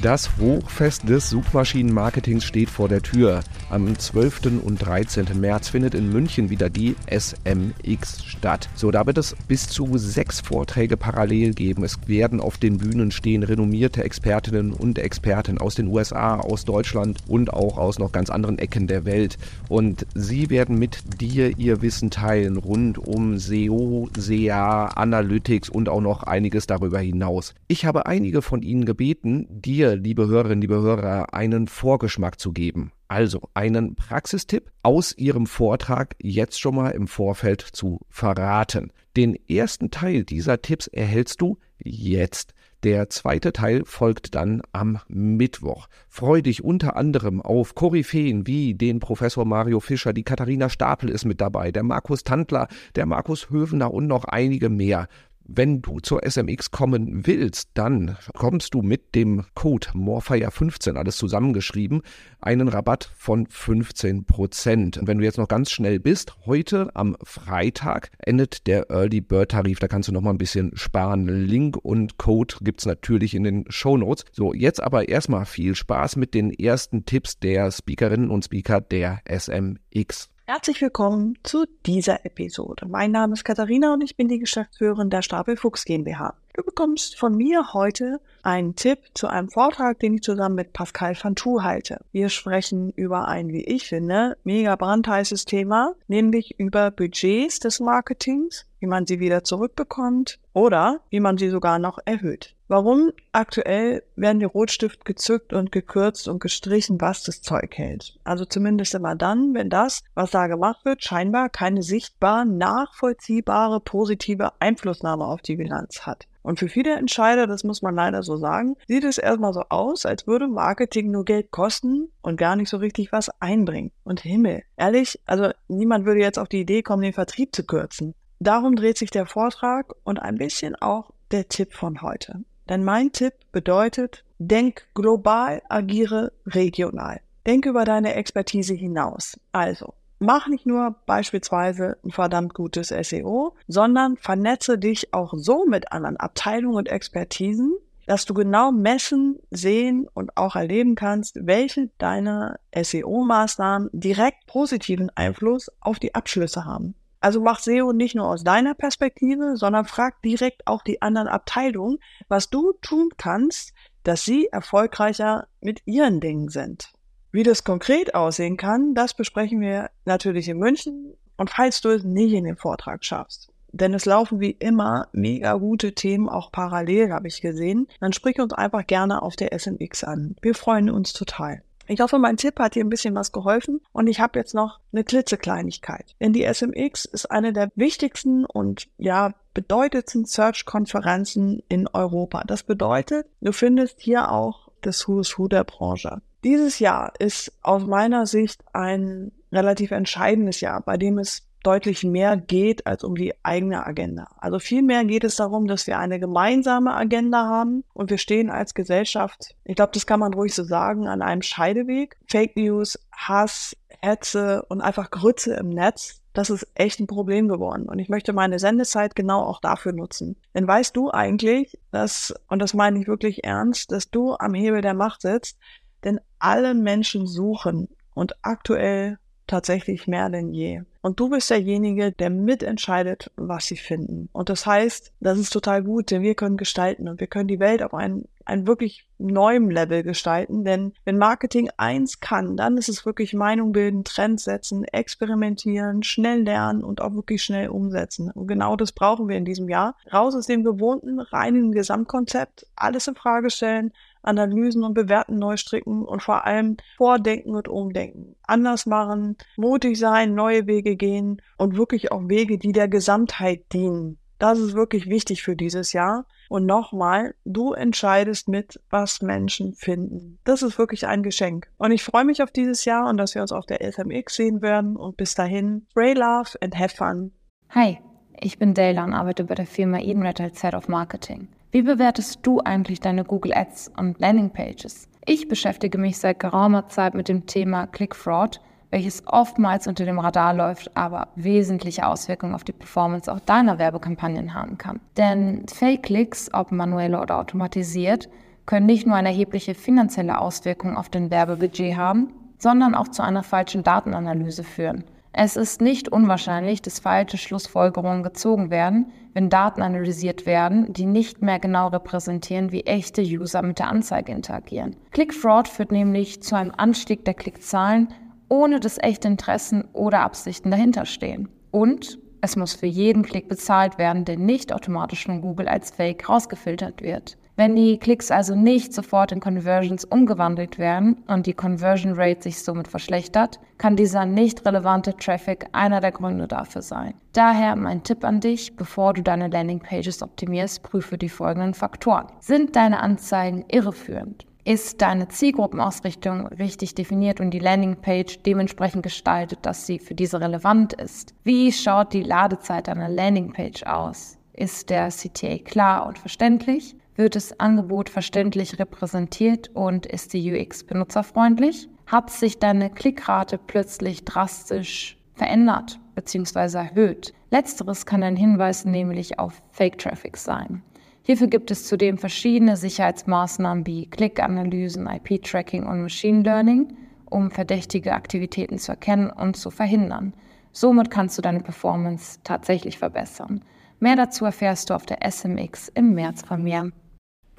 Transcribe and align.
Das 0.00 0.36
Hochfest 0.38 1.08
des 1.08 1.28
Suchmaschinenmarketings 1.28 2.44
steht 2.44 2.70
vor 2.70 2.88
der 2.88 3.02
Tür. 3.02 3.40
Am 3.68 3.98
12. 3.98 4.62
und 4.64 4.76
13. 4.76 5.26
März 5.40 5.70
findet 5.70 5.94
in 5.94 6.08
München 6.12 6.50
wieder 6.50 6.70
die 6.70 6.94
SMX 7.10 8.24
statt. 8.24 8.68
So, 8.76 8.92
da 8.92 9.06
wird 9.06 9.18
es 9.18 9.34
bis 9.48 9.66
zu 9.66 9.98
sechs 9.98 10.40
Vorträge 10.40 10.96
parallel 10.96 11.52
geben. 11.52 11.82
Es 11.82 11.98
werden 12.06 12.40
auf 12.40 12.58
den 12.58 12.78
Bühnen 12.78 13.10
stehen 13.10 13.42
renommierte 13.42 14.04
Expertinnen 14.04 14.72
und 14.72 15.00
Experten 15.00 15.58
aus 15.58 15.74
den 15.74 15.88
USA, 15.88 16.36
aus 16.36 16.64
Deutschland 16.64 17.18
und 17.26 17.52
auch 17.52 17.76
aus 17.76 17.98
noch 17.98 18.12
ganz 18.12 18.30
anderen 18.30 18.58
Ecken 18.58 18.86
der 18.86 19.04
Welt. 19.04 19.36
Und 19.68 20.06
sie 20.14 20.48
werden 20.48 20.78
mit 20.78 21.20
dir 21.20 21.58
ihr 21.58 21.82
Wissen 21.82 22.10
teilen 22.10 22.56
rund 22.56 22.98
um 22.98 23.36
SEO, 23.38 24.10
SEA, 24.16 24.84
Analytics 24.94 25.68
und 25.68 25.88
auch 25.88 26.00
noch 26.00 26.22
einiges 26.22 26.68
darüber 26.68 27.00
hinaus. 27.00 27.54
Ich 27.66 27.84
habe 27.84 28.06
einige 28.06 28.42
von 28.42 28.62
ihnen 28.62 28.84
gebeten, 28.84 29.46
dir 29.50 29.87
liebe 29.96 30.26
Hörerinnen, 30.28 30.60
liebe 30.60 30.80
Hörer, 30.80 31.34
einen 31.34 31.68
Vorgeschmack 31.68 32.38
zu 32.40 32.52
geben. 32.52 32.92
Also 33.08 33.48
einen 33.54 33.94
Praxistipp 33.94 34.70
aus 34.82 35.16
Ihrem 35.16 35.46
Vortrag 35.46 36.14
jetzt 36.20 36.60
schon 36.60 36.74
mal 36.74 36.90
im 36.90 37.06
Vorfeld 37.06 37.62
zu 37.62 38.00
verraten. 38.10 38.92
Den 39.16 39.34
ersten 39.48 39.90
Teil 39.90 40.24
dieser 40.24 40.60
Tipps 40.60 40.86
erhältst 40.88 41.40
du 41.40 41.58
jetzt. 41.78 42.52
Der 42.84 43.10
zweite 43.10 43.52
Teil 43.52 43.82
folgt 43.84 44.36
dann 44.36 44.62
am 44.70 45.00
Mittwoch. 45.08 45.88
Freu 46.08 46.42
dich 46.42 46.62
unter 46.62 46.96
anderem 46.96 47.42
auf 47.42 47.74
Koryphäen 47.74 48.46
wie 48.46 48.74
den 48.74 49.00
Professor 49.00 49.44
Mario 49.44 49.80
Fischer, 49.80 50.12
die 50.12 50.22
Katharina 50.22 50.68
Stapel 50.68 51.08
ist 51.08 51.24
mit 51.24 51.40
dabei, 51.40 51.72
der 51.72 51.82
Markus 51.82 52.22
Tandler, 52.22 52.68
der 52.94 53.06
Markus 53.06 53.50
Hövener 53.50 53.92
und 53.92 54.06
noch 54.06 54.24
einige 54.26 54.68
mehr. 54.68 55.08
Wenn 55.50 55.80
du 55.80 55.98
zur 56.00 56.20
SMX 56.28 56.72
kommen 56.72 57.26
willst, 57.26 57.70
dann 57.72 58.18
kommst 58.34 58.74
du 58.74 58.82
mit 58.82 59.14
dem 59.14 59.46
Code 59.54 59.88
Morfire15, 59.94 60.96
alles 60.96 61.16
zusammengeschrieben, 61.16 62.02
einen 62.38 62.68
Rabatt 62.68 63.10
von 63.16 63.46
15 63.46 64.26
Prozent. 64.26 64.98
Und 64.98 65.06
wenn 65.06 65.16
du 65.16 65.24
jetzt 65.24 65.38
noch 65.38 65.48
ganz 65.48 65.70
schnell 65.70 66.00
bist, 66.00 66.36
heute 66.44 66.94
am 66.94 67.16
Freitag 67.22 68.10
endet 68.18 68.66
der 68.66 68.90
Early 68.90 69.22
Bird 69.22 69.52
Tarif. 69.52 69.78
Da 69.78 69.88
kannst 69.88 70.10
du 70.10 70.12
noch 70.12 70.20
mal 70.20 70.32
ein 70.32 70.38
bisschen 70.38 70.76
sparen. 70.76 71.26
Link 71.26 71.78
und 71.78 72.18
Code 72.18 72.56
gibt's 72.60 72.84
natürlich 72.84 73.34
in 73.34 73.44
den 73.44 73.64
Show 73.70 73.96
Notes. 73.96 74.26
So, 74.32 74.52
jetzt 74.52 74.82
aber 74.82 75.08
erstmal 75.08 75.46
viel 75.46 75.74
Spaß 75.74 76.16
mit 76.16 76.34
den 76.34 76.52
ersten 76.52 77.06
Tipps 77.06 77.38
der 77.38 77.70
Speakerinnen 77.72 78.28
und 78.28 78.44
Speaker 78.44 78.82
der 78.82 79.22
SMX. 79.26 80.28
Herzlich 80.50 80.80
willkommen 80.80 81.36
zu 81.42 81.66
dieser 81.84 82.24
Episode. 82.24 82.86
Mein 82.88 83.10
Name 83.10 83.34
ist 83.34 83.44
Katharina 83.44 83.92
und 83.92 84.00
ich 84.00 84.16
bin 84.16 84.28
die 84.28 84.38
Geschäftsführerin 84.38 85.10
der 85.10 85.20
Stapel 85.20 85.58
Fuchs 85.58 85.84
GmbH. 85.84 86.36
Du 86.54 86.62
bekommst 86.64 87.18
von 87.18 87.36
mir 87.36 87.74
heute 87.74 88.18
einen 88.42 88.74
Tipp 88.74 89.00
zu 89.12 89.26
einem 89.26 89.50
Vortrag, 89.50 89.98
den 89.98 90.14
ich 90.14 90.22
zusammen 90.22 90.54
mit 90.54 90.72
Pascal 90.72 91.14
van 91.22 91.34
Thu 91.34 91.62
halte. 91.62 92.00
Wir 92.12 92.30
sprechen 92.30 92.92
über 92.92 93.28
ein, 93.28 93.48
wie 93.48 93.62
ich 93.62 93.88
finde, 93.88 94.38
mega 94.42 94.74
brandheißes 94.74 95.44
Thema, 95.44 95.92
nämlich 96.06 96.58
über 96.58 96.92
Budgets 96.92 97.58
des 97.58 97.78
Marketings, 97.78 98.64
wie 98.80 98.86
man 98.86 99.06
sie 99.06 99.20
wieder 99.20 99.44
zurückbekommt 99.44 100.38
oder 100.58 101.02
wie 101.08 101.20
man 101.20 101.38
sie 101.38 101.50
sogar 101.50 101.78
noch 101.78 102.00
erhöht. 102.04 102.56
Warum 102.66 103.12
aktuell 103.30 104.02
werden 104.16 104.40
die 104.40 104.44
Rotstift 104.44 105.04
gezückt 105.04 105.52
und 105.52 105.70
gekürzt 105.70 106.26
und 106.26 106.40
gestrichen, 106.40 107.00
was 107.00 107.22
das 107.22 107.42
Zeug 107.42 107.78
hält? 107.78 108.18
Also 108.24 108.44
zumindest 108.44 108.92
immer 108.94 109.14
dann, 109.14 109.54
wenn 109.54 109.70
das, 109.70 110.02
was 110.14 110.32
da 110.32 110.48
gemacht 110.48 110.84
wird, 110.84 111.04
scheinbar 111.04 111.48
keine 111.48 111.82
sichtbar 111.84 112.44
nachvollziehbare 112.44 113.80
positive 113.80 114.50
Einflussnahme 114.58 115.24
auf 115.24 115.42
die 115.42 115.56
Bilanz 115.56 116.00
hat. 116.06 116.26
Und 116.42 116.58
für 116.58 116.68
viele 116.68 116.96
Entscheider, 116.96 117.46
das 117.46 117.62
muss 117.62 117.82
man 117.82 117.94
leider 117.94 118.22
so 118.22 118.36
sagen, 118.36 118.76
sieht 118.88 119.04
es 119.04 119.18
erstmal 119.18 119.52
so 119.52 119.64
aus, 119.68 120.06
als 120.06 120.26
würde 120.26 120.48
Marketing 120.48 121.10
nur 121.10 121.24
Geld 121.24 121.50
kosten 121.50 122.10
und 122.20 122.36
gar 122.36 122.56
nicht 122.56 122.70
so 122.70 122.78
richtig 122.78 123.12
was 123.12 123.30
einbringen. 123.40 123.92
Und 124.02 124.20
Himmel, 124.20 124.62
ehrlich, 124.76 125.20
also 125.26 125.50
niemand 125.68 126.04
würde 126.04 126.20
jetzt 126.20 126.38
auf 126.38 126.48
die 126.48 126.60
Idee 126.60 126.82
kommen, 126.82 127.02
den 127.02 127.12
Vertrieb 127.12 127.54
zu 127.54 127.64
kürzen. 127.64 128.14
Darum 128.40 128.76
dreht 128.76 128.98
sich 128.98 129.10
der 129.10 129.26
Vortrag 129.26 129.94
und 130.04 130.18
ein 130.18 130.36
bisschen 130.36 130.76
auch 130.76 131.10
der 131.32 131.48
Tipp 131.48 131.74
von 131.74 132.02
heute. 132.02 132.44
Denn 132.68 132.84
mein 132.84 133.12
Tipp 133.12 133.34
bedeutet, 133.50 134.24
denk 134.38 134.86
global, 134.94 135.62
agiere 135.68 136.32
regional. 136.46 137.20
Denk 137.46 137.66
über 137.66 137.84
deine 137.84 138.14
Expertise 138.14 138.74
hinaus. 138.74 139.40
Also, 139.52 139.94
mach 140.18 140.48
nicht 140.48 140.66
nur 140.66 140.96
beispielsweise 141.06 141.96
ein 142.04 142.10
verdammt 142.10 142.54
gutes 142.54 142.88
SEO, 142.88 143.56
sondern 143.66 144.16
vernetze 144.16 144.78
dich 144.78 145.12
auch 145.14 145.34
so 145.36 145.64
mit 145.66 145.90
anderen 145.90 146.16
Abteilungen 146.18 146.76
und 146.76 146.88
Expertisen, 146.88 147.74
dass 148.06 148.24
du 148.24 148.34
genau 148.34 148.70
messen, 148.70 149.38
sehen 149.50 150.08
und 150.14 150.36
auch 150.36 150.56
erleben 150.56 150.94
kannst, 150.94 151.38
welche 151.42 151.90
deiner 151.98 152.58
SEO-Maßnahmen 152.74 153.90
direkt 153.92 154.46
positiven 154.46 155.10
Einfluss 155.14 155.70
auf 155.80 155.98
die 155.98 156.14
Abschlüsse 156.14 156.64
haben. 156.64 156.94
Also 157.20 157.40
mach 157.40 157.58
SEO 157.58 157.92
nicht 157.92 158.14
nur 158.14 158.26
aus 158.26 158.44
deiner 158.44 158.74
Perspektive, 158.74 159.56
sondern 159.56 159.84
frag 159.84 160.22
direkt 160.22 160.66
auch 160.66 160.82
die 160.82 161.02
anderen 161.02 161.28
Abteilungen, 161.28 161.98
was 162.28 162.50
du 162.50 162.72
tun 162.80 163.10
kannst, 163.16 163.72
dass 164.04 164.24
sie 164.24 164.46
erfolgreicher 164.46 165.48
mit 165.60 165.82
ihren 165.84 166.20
Dingen 166.20 166.48
sind. 166.48 166.92
Wie 167.32 167.42
das 167.42 167.64
konkret 167.64 168.14
aussehen 168.14 168.56
kann, 168.56 168.94
das 168.94 169.14
besprechen 169.14 169.60
wir 169.60 169.90
natürlich 170.04 170.48
in 170.48 170.58
München 170.58 171.14
und 171.36 171.50
falls 171.50 171.80
du 171.80 171.90
es 171.90 172.04
nicht 172.04 172.32
in 172.32 172.44
den 172.44 172.56
Vortrag 172.56 173.04
schaffst. 173.04 173.52
Denn 173.72 173.92
es 173.92 174.06
laufen 174.06 174.40
wie 174.40 174.52
immer 174.52 175.08
mega 175.12 175.52
gute 175.54 175.94
Themen 175.94 176.28
auch 176.28 176.50
parallel, 176.50 177.12
habe 177.12 177.28
ich 177.28 177.42
gesehen. 177.42 177.86
Dann 178.00 178.14
sprich 178.14 178.40
uns 178.40 178.54
einfach 178.54 178.86
gerne 178.86 179.20
auf 179.22 179.36
der 179.36 179.52
SMX 179.58 180.04
an. 180.04 180.36
Wir 180.40 180.54
freuen 180.54 180.88
uns 180.88 181.12
total. 181.12 181.62
Ich 181.88 182.00
hoffe, 182.00 182.18
mein 182.18 182.36
Tipp 182.36 182.58
hat 182.58 182.74
dir 182.74 182.84
ein 182.84 182.90
bisschen 182.90 183.14
was 183.14 183.32
geholfen 183.32 183.80
und 183.92 184.08
ich 184.08 184.20
habe 184.20 184.38
jetzt 184.38 184.54
noch 184.54 184.78
eine 184.92 185.04
klitzekleinigkeit. 185.04 186.14
Denn 186.20 186.34
die 186.34 186.44
SMX 186.44 187.06
ist 187.06 187.30
eine 187.30 187.54
der 187.54 187.70
wichtigsten 187.74 188.44
und 188.44 188.88
ja, 188.98 189.32
bedeutendsten 189.54 190.26
Search-Konferenzen 190.26 191.62
in 191.68 191.88
Europa. 191.88 192.44
Das 192.46 192.62
bedeutet, 192.62 193.26
du 193.40 193.52
findest 193.52 194.00
hier 194.00 194.30
auch 194.30 194.68
das 194.82 195.08
Who's 195.08 195.38
Who 195.38 195.48
der 195.48 195.64
Branche. 195.64 196.20
Dieses 196.44 196.78
Jahr 196.78 197.12
ist 197.18 197.52
aus 197.62 197.84
meiner 197.84 198.26
Sicht 198.26 198.62
ein 198.72 199.32
relativ 199.50 199.90
entscheidendes 199.90 200.60
Jahr, 200.60 200.82
bei 200.82 200.98
dem 200.98 201.18
es 201.18 201.47
deutlich 201.68 202.02
mehr 202.02 202.38
geht 202.38 202.86
als 202.86 203.04
um 203.04 203.14
die 203.14 203.34
eigene 203.42 203.86
Agenda. 203.86 204.28
Also 204.38 204.58
vielmehr 204.58 205.04
geht 205.04 205.22
es 205.22 205.36
darum, 205.36 205.66
dass 205.66 205.86
wir 205.86 205.98
eine 205.98 206.18
gemeinsame 206.18 206.94
Agenda 206.94 207.44
haben 207.44 207.84
und 207.92 208.08
wir 208.08 208.16
stehen 208.16 208.48
als 208.48 208.72
Gesellschaft, 208.72 209.54
ich 209.64 209.76
glaube, 209.76 209.92
das 209.92 210.06
kann 210.06 210.18
man 210.18 210.32
ruhig 210.32 210.54
so 210.54 210.64
sagen, 210.64 211.06
an 211.06 211.20
einem 211.20 211.42
Scheideweg. 211.42 212.16
Fake 212.26 212.56
News, 212.56 212.98
Hass, 213.12 213.76
Hetze 214.00 214.64
und 214.70 214.80
einfach 214.80 215.10
Grütze 215.10 215.56
im 215.56 215.68
Netz, 215.68 216.22
das 216.32 216.48
ist 216.48 216.66
echt 216.74 217.00
ein 217.00 217.06
Problem 217.06 217.48
geworden. 217.48 217.86
Und 217.86 217.98
ich 217.98 218.08
möchte 218.08 218.32
meine 218.32 218.58
Sendezeit 218.58 219.14
genau 219.14 219.42
auch 219.42 219.60
dafür 219.60 219.92
nutzen. 219.92 220.36
Denn 220.54 220.66
weißt 220.66 220.96
du 220.96 221.10
eigentlich, 221.10 221.78
dass, 221.90 222.34
und 222.48 222.62
das 222.62 222.72
meine 222.72 222.98
ich 222.98 223.08
wirklich 223.08 223.44
ernst, 223.44 223.92
dass 223.92 224.08
du 224.10 224.36
am 224.36 224.54
Hebel 224.54 224.80
der 224.80 224.94
Macht 224.94 225.20
sitzt, 225.20 225.58
denn 226.02 226.18
alle 226.38 226.72
Menschen 226.72 227.26
suchen 227.26 227.88
und 228.14 228.36
aktuell 228.40 229.18
tatsächlich 229.48 230.06
mehr 230.06 230.28
denn 230.28 230.54
je. 230.54 230.82
Und 231.00 231.20
du 231.20 231.30
bist 231.30 231.50
derjenige, 231.50 232.12
der 232.12 232.30
mitentscheidet, 232.30 233.30
was 233.36 233.66
sie 233.66 233.76
finden. 233.76 234.28
Und 234.32 234.48
das 234.48 234.66
heißt, 234.66 235.12
das 235.20 235.38
ist 235.38 235.50
total 235.52 235.82
gut, 235.82 236.10
denn 236.10 236.22
wir 236.22 236.34
können 236.34 236.56
gestalten 236.56 237.08
und 237.08 237.20
wir 237.20 237.28
können 237.28 237.48
die 237.48 237.60
Welt 237.60 237.82
auf 237.82 237.94
einen, 237.94 238.28
einen 238.44 238.66
wirklich 238.66 239.06
neuen 239.16 239.70
Level 239.70 240.02
gestalten. 240.02 240.64
Denn 240.64 240.92
wenn 241.04 241.16
Marketing 241.16 241.70
eins 241.76 242.20
kann, 242.20 242.56
dann 242.56 242.76
ist 242.76 242.88
es 242.88 243.06
wirklich 243.06 243.32
Meinung 243.32 243.72
bilden, 243.72 244.04
Trends 244.04 244.44
setzen, 244.44 244.84
experimentieren, 244.84 246.02
schnell 246.02 246.42
lernen 246.42 246.84
und 246.84 247.00
auch 247.00 247.14
wirklich 247.14 247.42
schnell 247.42 247.68
umsetzen. 247.68 248.30
Und 248.30 248.46
genau 248.46 248.76
das 248.76 248.92
brauchen 248.92 249.28
wir 249.28 249.36
in 249.36 249.44
diesem 249.44 249.68
Jahr. 249.68 249.96
Raus 250.12 250.34
aus 250.34 250.46
dem 250.46 250.64
gewohnten, 250.64 251.20
reinen 251.20 251.72
Gesamtkonzept, 251.72 252.66
alles 252.76 253.06
in 253.06 253.14
Frage 253.14 253.50
stellen, 253.50 253.92
Analysen 254.22 254.84
und 254.84 254.94
Bewerten 254.94 255.38
neu 255.38 255.56
stricken 255.56 256.04
und 256.04 256.22
vor 256.22 256.46
allem 256.46 256.76
vordenken 256.96 257.54
und 257.54 257.68
umdenken. 257.68 258.36
Anders 258.42 258.86
machen, 258.86 259.36
mutig 259.56 259.98
sein, 259.98 260.34
neue 260.34 260.66
Wege 260.66 260.96
gehen 260.96 261.40
und 261.56 261.76
wirklich 261.76 262.12
auch 262.12 262.28
Wege, 262.28 262.58
die 262.58 262.72
der 262.72 262.88
Gesamtheit 262.88 263.72
dienen. 263.72 264.18
Das 264.38 264.58
ist 264.58 264.74
wirklich 264.74 265.08
wichtig 265.08 265.42
für 265.42 265.56
dieses 265.56 265.92
Jahr. 265.92 266.24
Und 266.48 266.64
nochmal, 266.64 267.34
du 267.44 267.72
entscheidest 267.72 268.48
mit, 268.48 268.80
was 268.88 269.20
Menschen 269.20 269.74
finden. 269.74 270.38
Das 270.44 270.62
ist 270.62 270.78
wirklich 270.78 271.06
ein 271.06 271.22
Geschenk. 271.22 271.68
Und 271.76 271.90
ich 271.90 272.02
freue 272.02 272.24
mich 272.24 272.42
auf 272.42 272.50
dieses 272.50 272.84
Jahr 272.84 273.08
und 273.08 273.16
dass 273.18 273.34
wir 273.34 273.42
uns 273.42 273.52
auf 273.52 273.66
der 273.66 273.82
SMX 273.82 274.36
sehen 274.36 274.62
werden. 274.62 274.96
Und 274.96 275.16
bis 275.16 275.34
dahin, 275.34 275.86
pray 275.92 276.14
love 276.14 276.56
and 276.62 276.78
have 276.78 276.96
fun. 276.96 277.32
Hi, 277.70 277.98
ich 278.40 278.58
bin 278.58 278.74
Dayla 278.74 279.04
und 279.04 279.12
arbeite 279.12 279.44
bei 279.44 279.56
der 279.56 279.66
Firma 279.66 279.98
Edenred 279.98 280.40
als 280.40 280.62
Head 280.62 280.74
of 280.74 280.88
Marketing. 280.88 281.48
Wie 281.70 281.82
bewertest 281.82 282.40
du 282.42 282.60
eigentlich 282.60 283.00
deine 283.00 283.24
Google 283.24 283.52
Ads 283.54 283.92
und 283.96 284.18
Landing 284.20 284.50
Pages? 284.50 285.08
Ich 285.26 285.48
beschäftige 285.48 285.98
mich 285.98 286.18
seit 286.18 286.40
geraumer 286.40 286.88
Zeit 286.88 287.14
mit 287.14 287.28
dem 287.28 287.46
Thema 287.46 287.86
Click 287.86 288.16
Fraud 288.16 288.60
welches 288.90 289.26
oftmals 289.26 289.86
unter 289.86 290.04
dem 290.04 290.18
Radar 290.18 290.54
läuft, 290.54 290.96
aber 290.96 291.28
wesentliche 291.34 292.06
Auswirkungen 292.06 292.54
auf 292.54 292.64
die 292.64 292.72
Performance 292.72 293.32
auch 293.32 293.40
deiner 293.40 293.78
Werbekampagnen 293.78 294.54
haben 294.54 294.78
kann. 294.78 295.00
Denn 295.16 295.66
Fake-Klicks, 295.68 296.50
ob 296.52 296.72
manuell 296.72 297.14
oder 297.14 297.38
automatisiert, 297.38 298.28
können 298.66 298.86
nicht 298.86 299.06
nur 299.06 299.16
eine 299.16 299.28
erhebliche 299.28 299.74
finanzielle 299.74 300.38
Auswirkung 300.38 300.96
auf 300.96 301.08
dein 301.08 301.30
Werbebudget 301.30 301.96
haben, 301.96 302.32
sondern 302.58 302.94
auch 302.94 303.08
zu 303.08 303.22
einer 303.22 303.42
falschen 303.42 303.82
Datenanalyse 303.82 304.64
führen. 304.64 305.04
Es 305.40 305.54
ist 305.54 305.80
nicht 305.80 306.08
unwahrscheinlich, 306.08 306.82
dass 306.82 306.98
falsche 306.98 307.38
Schlussfolgerungen 307.38 308.24
gezogen 308.24 308.70
werden, 308.72 309.12
wenn 309.34 309.50
Daten 309.50 309.82
analysiert 309.82 310.46
werden, 310.46 310.92
die 310.92 311.06
nicht 311.06 311.42
mehr 311.42 311.60
genau 311.60 311.86
repräsentieren, 311.86 312.72
wie 312.72 312.80
echte 312.80 313.22
User 313.22 313.62
mit 313.62 313.78
der 313.78 313.86
Anzeige 313.86 314.32
interagieren. 314.32 314.96
Click-Fraud 315.12 315.68
führt 315.68 315.92
nämlich 315.92 316.42
zu 316.42 316.56
einem 316.56 316.72
Anstieg 316.76 317.24
der 317.24 317.34
Klickzahlen, 317.34 318.08
ohne 318.48 318.80
dass 318.80 318.98
echte 318.98 319.28
Interessen 319.28 319.84
oder 319.92 320.22
Absichten 320.22 320.72
dahinter 320.72 321.06
stehen. 321.06 321.48
Und 321.70 322.18
es 322.40 322.56
muss 322.56 322.74
für 322.74 322.86
jeden 322.86 323.22
Klick 323.22 323.48
bezahlt 323.48 323.96
werden, 323.96 324.24
der 324.24 324.38
nicht 324.38 324.72
automatisch 324.72 325.26
von 325.26 325.40
Google 325.40 325.68
als 325.68 325.92
Fake 325.92 326.28
rausgefiltert 326.28 327.00
wird. 327.00 327.37
Wenn 327.58 327.74
die 327.74 327.98
Klicks 327.98 328.30
also 328.30 328.54
nicht 328.54 328.94
sofort 328.94 329.32
in 329.32 329.40
Conversions 329.40 330.04
umgewandelt 330.04 330.78
werden 330.78 331.24
und 331.26 331.44
die 331.46 331.54
Conversion 331.54 332.12
Rate 332.14 332.40
sich 332.40 332.62
somit 332.62 332.86
verschlechtert, 332.86 333.58
kann 333.78 333.96
dieser 333.96 334.26
nicht 334.26 334.64
relevante 334.64 335.16
Traffic 335.16 335.66
einer 335.72 336.00
der 336.00 336.12
Gründe 336.12 336.46
dafür 336.46 336.82
sein. 336.82 337.14
Daher 337.32 337.74
mein 337.74 338.04
Tipp 338.04 338.22
an 338.22 338.38
dich, 338.38 338.76
bevor 338.76 339.12
du 339.12 339.24
deine 339.24 339.48
Landingpages 339.48 340.22
optimierst, 340.22 340.84
prüfe 340.84 341.18
die 341.18 341.28
folgenden 341.28 341.74
Faktoren. 341.74 342.28
Sind 342.38 342.76
deine 342.76 343.00
Anzeigen 343.00 343.64
irreführend? 343.66 344.46
Ist 344.64 345.02
deine 345.02 345.26
Zielgruppenausrichtung 345.26 346.46
richtig 346.46 346.94
definiert 346.94 347.40
und 347.40 347.50
die 347.50 347.58
Landingpage 347.58 348.38
dementsprechend 348.46 349.02
gestaltet, 349.02 349.58
dass 349.62 349.84
sie 349.84 349.98
für 349.98 350.14
diese 350.14 350.40
relevant 350.40 350.92
ist? 350.92 351.34
Wie 351.42 351.72
schaut 351.72 352.12
die 352.12 352.22
Ladezeit 352.22 352.86
deiner 352.86 353.08
Landingpage 353.08 353.82
aus? 353.82 354.38
Ist 354.52 354.90
der 354.90 355.08
CTA 355.08 355.58
klar 355.58 356.06
und 356.06 356.20
verständlich? 356.20 356.94
Wird 357.18 357.34
das 357.34 357.58
Angebot 357.58 358.10
verständlich 358.10 358.78
repräsentiert 358.78 359.74
und 359.74 360.06
ist 360.06 360.34
die 360.34 360.52
UX 360.52 360.84
benutzerfreundlich? 360.84 361.88
Hat 362.06 362.30
sich 362.30 362.60
deine 362.60 362.90
Klickrate 362.90 363.58
plötzlich 363.58 364.24
drastisch 364.24 365.18
verändert 365.34 365.98
bzw. 366.14 366.78
erhöht? 366.78 367.34
Letzteres 367.50 368.06
kann 368.06 368.22
ein 368.22 368.36
Hinweis 368.36 368.84
nämlich 368.84 369.40
auf 369.40 369.60
Fake-Traffic 369.72 370.36
sein. 370.36 370.84
Hierfür 371.22 371.48
gibt 371.48 371.72
es 371.72 371.88
zudem 371.88 372.18
verschiedene 372.18 372.76
Sicherheitsmaßnahmen 372.76 373.84
wie 373.84 374.06
Klickanalysen, 374.08 375.08
IP-Tracking 375.08 375.86
und 375.86 376.02
Machine 376.02 376.44
Learning, 376.44 376.96
um 377.24 377.50
verdächtige 377.50 378.12
Aktivitäten 378.12 378.78
zu 378.78 378.92
erkennen 378.92 379.30
und 379.30 379.56
zu 379.56 379.72
verhindern. 379.72 380.34
Somit 380.70 381.10
kannst 381.10 381.36
du 381.36 381.42
deine 381.42 381.62
Performance 381.62 382.38
tatsächlich 382.44 382.96
verbessern. 382.96 383.64
Mehr 383.98 384.14
dazu 384.14 384.44
erfährst 384.44 384.90
du 384.90 384.94
auf 384.94 385.04
der 385.04 385.28
SMX 385.28 385.88
im 385.88 386.14
März 386.14 386.42
von 386.42 386.62
mir. 386.62 386.92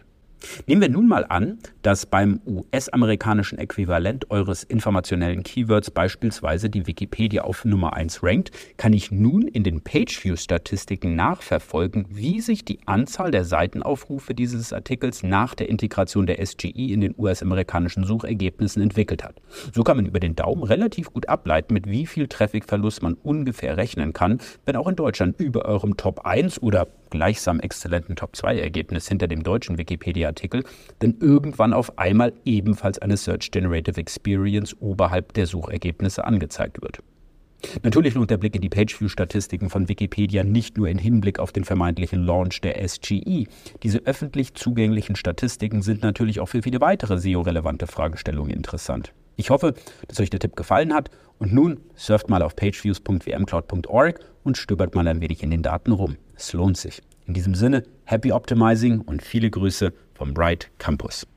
Nehmen 0.67 0.81
wir 0.81 0.89
nun 0.89 1.07
mal 1.07 1.25
an, 1.27 1.59
dass 1.81 2.05
beim 2.05 2.41
US-amerikanischen 2.45 3.57
Äquivalent 3.57 4.29
eures 4.29 4.63
informationellen 4.63 5.43
Keywords 5.43 5.91
beispielsweise 5.91 6.69
die 6.69 6.87
Wikipedia 6.87 7.43
auf 7.43 7.65
Nummer 7.65 7.93
1 7.93 8.23
rankt, 8.23 8.51
kann 8.77 8.93
ich 8.93 9.11
nun 9.11 9.43
in 9.43 9.63
den 9.63 9.81
Pageview-Statistiken 9.81 11.15
nachverfolgen, 11.15 12.05
wie 12.09 12.41
sich 12.41 12.65
die 12.65 12.79
Anzahl 12.85 13.31
der 13.31 13.45
Seitenaufrufe 13.45 14.33
dieses 14.33 14.73
Artikels 14.73 15.23
nach 15.23 15.55
der 15.55 15.69
Integration 15.69 16.27
der 16.27 16.45
SGE 16.45 16.93
in 16.93 17.01
den 17.01 17.15
US-amerikanischen 17.17 18.03
Suchergebnissen 18.03 18.81
entwickelt 18.81 19.23
hat. 19.23 19.41
So 19.73 19.83
kann 19.83 19.97
man 19.97 20.05
über 20.05 20.19
den 20.19 20.35
Daumen 20.35 20.63
relativ 20.63 21.13
gut 21.13 21.29
ableiten, 21.29 21.73
mit 21.73 21.87
wie 21.87 22.05
viel 22.05 22.27
Trafficverlust 22.27 23.01
man 23.01 23.15
ungefähr 23.15 23.77
rechnen 23.77 24.13
kann, 24.13 24.39
wenn 24.65 24.75
auch 24.75 24.87
in 24.87 24.95
Deutschland 24.95 25.39
über 25.39 25.65
eurem 25.65 25.97
Top 25.97 26.25
1 26.25 26.61
oder 26.61 26.87
gleichsam 27.09 27.59
exzellenten 27.59 28.15
Top-2-Ergebnis 28.15 29.07
hinter 29.07 29.27
dem 29.27 29.43
deutschen 29.43 29.77
Wikipedia-Artikel, 29.77 30.63
denn 31.01 31.17
irgendwann 31.19 31.73
auf 31.73 31.97
einmal 31.97 32.33
ebenfalls 32.45 32.99
eine 32.99 33.17
Search 33.17 33.51
Generative 33.51 33.99
Experience 33.99 34.75
oberhalb 34.79 35.33
der 35.33 35.47
Suchergebnisse 35.47 36.25
angezeigt 36.25 36.81
wird. 36.81 36.99
Natürlich 37.83 38.13
lohnt 38.13 38.29
der 38.29 38.37
Blick 38.37 38.55
in 38.55 38.61
die 38.61 38.69
Pageview-Statistiken 38.69 39.69
von 39.69 39.89
Wikipedia 39.89 40.43
nicht 40.43 40.77
nur 40.77 40.87
in 40.87 40.99
Hinblick 40.99 41.39
auf 41.39 41.51
den 41.51 41.63
vermeintlichen 41.63 42.23
Launch 42.23 42.61
der 42.61 42.87
SGE. 42.87 43.47
Diese 43.83 43.99
öffentlich 44.05 44.53
zugänglichen 44.53 45.15
Statistiken 45.15 45.81
sind 45.81 46.03
natürlich 46.03 46.39
auch 46.39 46.49
für 46.49 46.61
viele 46.61 46.81
weitere 46.81 47.17
SEO-relevante 47.17 47.87
Fragestellungen 47.87 48.51
interessant. 48.51 49.13
Ich 49.37 49.49
hoffe, 49.49 49.73
dass 50.07 50.19
euch 50.19 50.29
der 50.29 50.39
Tipp 50.39 50.55
gefallen 50.55 50.93
hat 50.93 51.09
und 51.39 51.53
nun 51.53 51.79
surft 51.95 52.29
mal 52.29 52.41
auf 52.41 52.55
pageviews.wmcloud.org 52.55 54.19
und 54.43 54.57
stöbert 54.57 54.95
mal 54.95 55.07
ein 55.07 55.21
wenig 55.21 55.43
in 55.43 55.51
den 55.51 55.61
Daten 55.61 55.91
rum. 55.91 56.17
Es 56.35 56.53
lohnt 56.53 56.77
sich. 56.77 57.01
In 57.27 57.33
diesem 57.33 57.55
Sinne, 57.55 57.83
happy 58.05 58.31
optimizing 58.31 59.01
und 59.01 59.21
viele 59.21 59.49
Grüße 59.49 59.93
vom 60.13 60.33
Bright 60.33 60.71
Campus. 60.77 61.27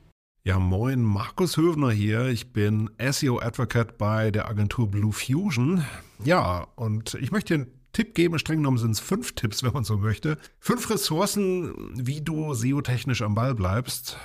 Ja, 0.43 0.57
moin, 0.57 1.03
Markus 1.03 1.57
Höfner 1.57 1.91
hier. 1.91 2.27
Ich 2.27 2.53
bin 2.53 2.89
SEO 2.97 3.39
Advocate 3.39 3.97
bei 3.97 4.31
der 4.31 4.47
Agentur 4.47 4.89
Blue 4.89 5.11
Fusion. 5.11 5.83
Ja, 6.23 6.65
und 6.77 7.15
ich 7.15 7.31
möchte 7.31 7.57
dir 7.57 7.63
einen 7.63 7.73
Tipp 7.91 8.15
geben. 8.15 8.39
Streng 8.39 8.59
genommen 8.59 8.77
sind 8.77 8.91
es 8.91 9.01
fünf 9.01 9.33
Tipps, 9.33 9.63
wenn 9.63 9.73
man 9.73 9.83
so 9.83 9.97
möchte. 9.97 10.37
Fünf 10.59 10.89
Ressourcen, 10.89 11.73
wie 11.93 12.21
du 12.21 12.53
SEO-technisch 12.53 13.21
am 13.21 13.35
Ball 13.35 13.53
bleibst 13.53 14.17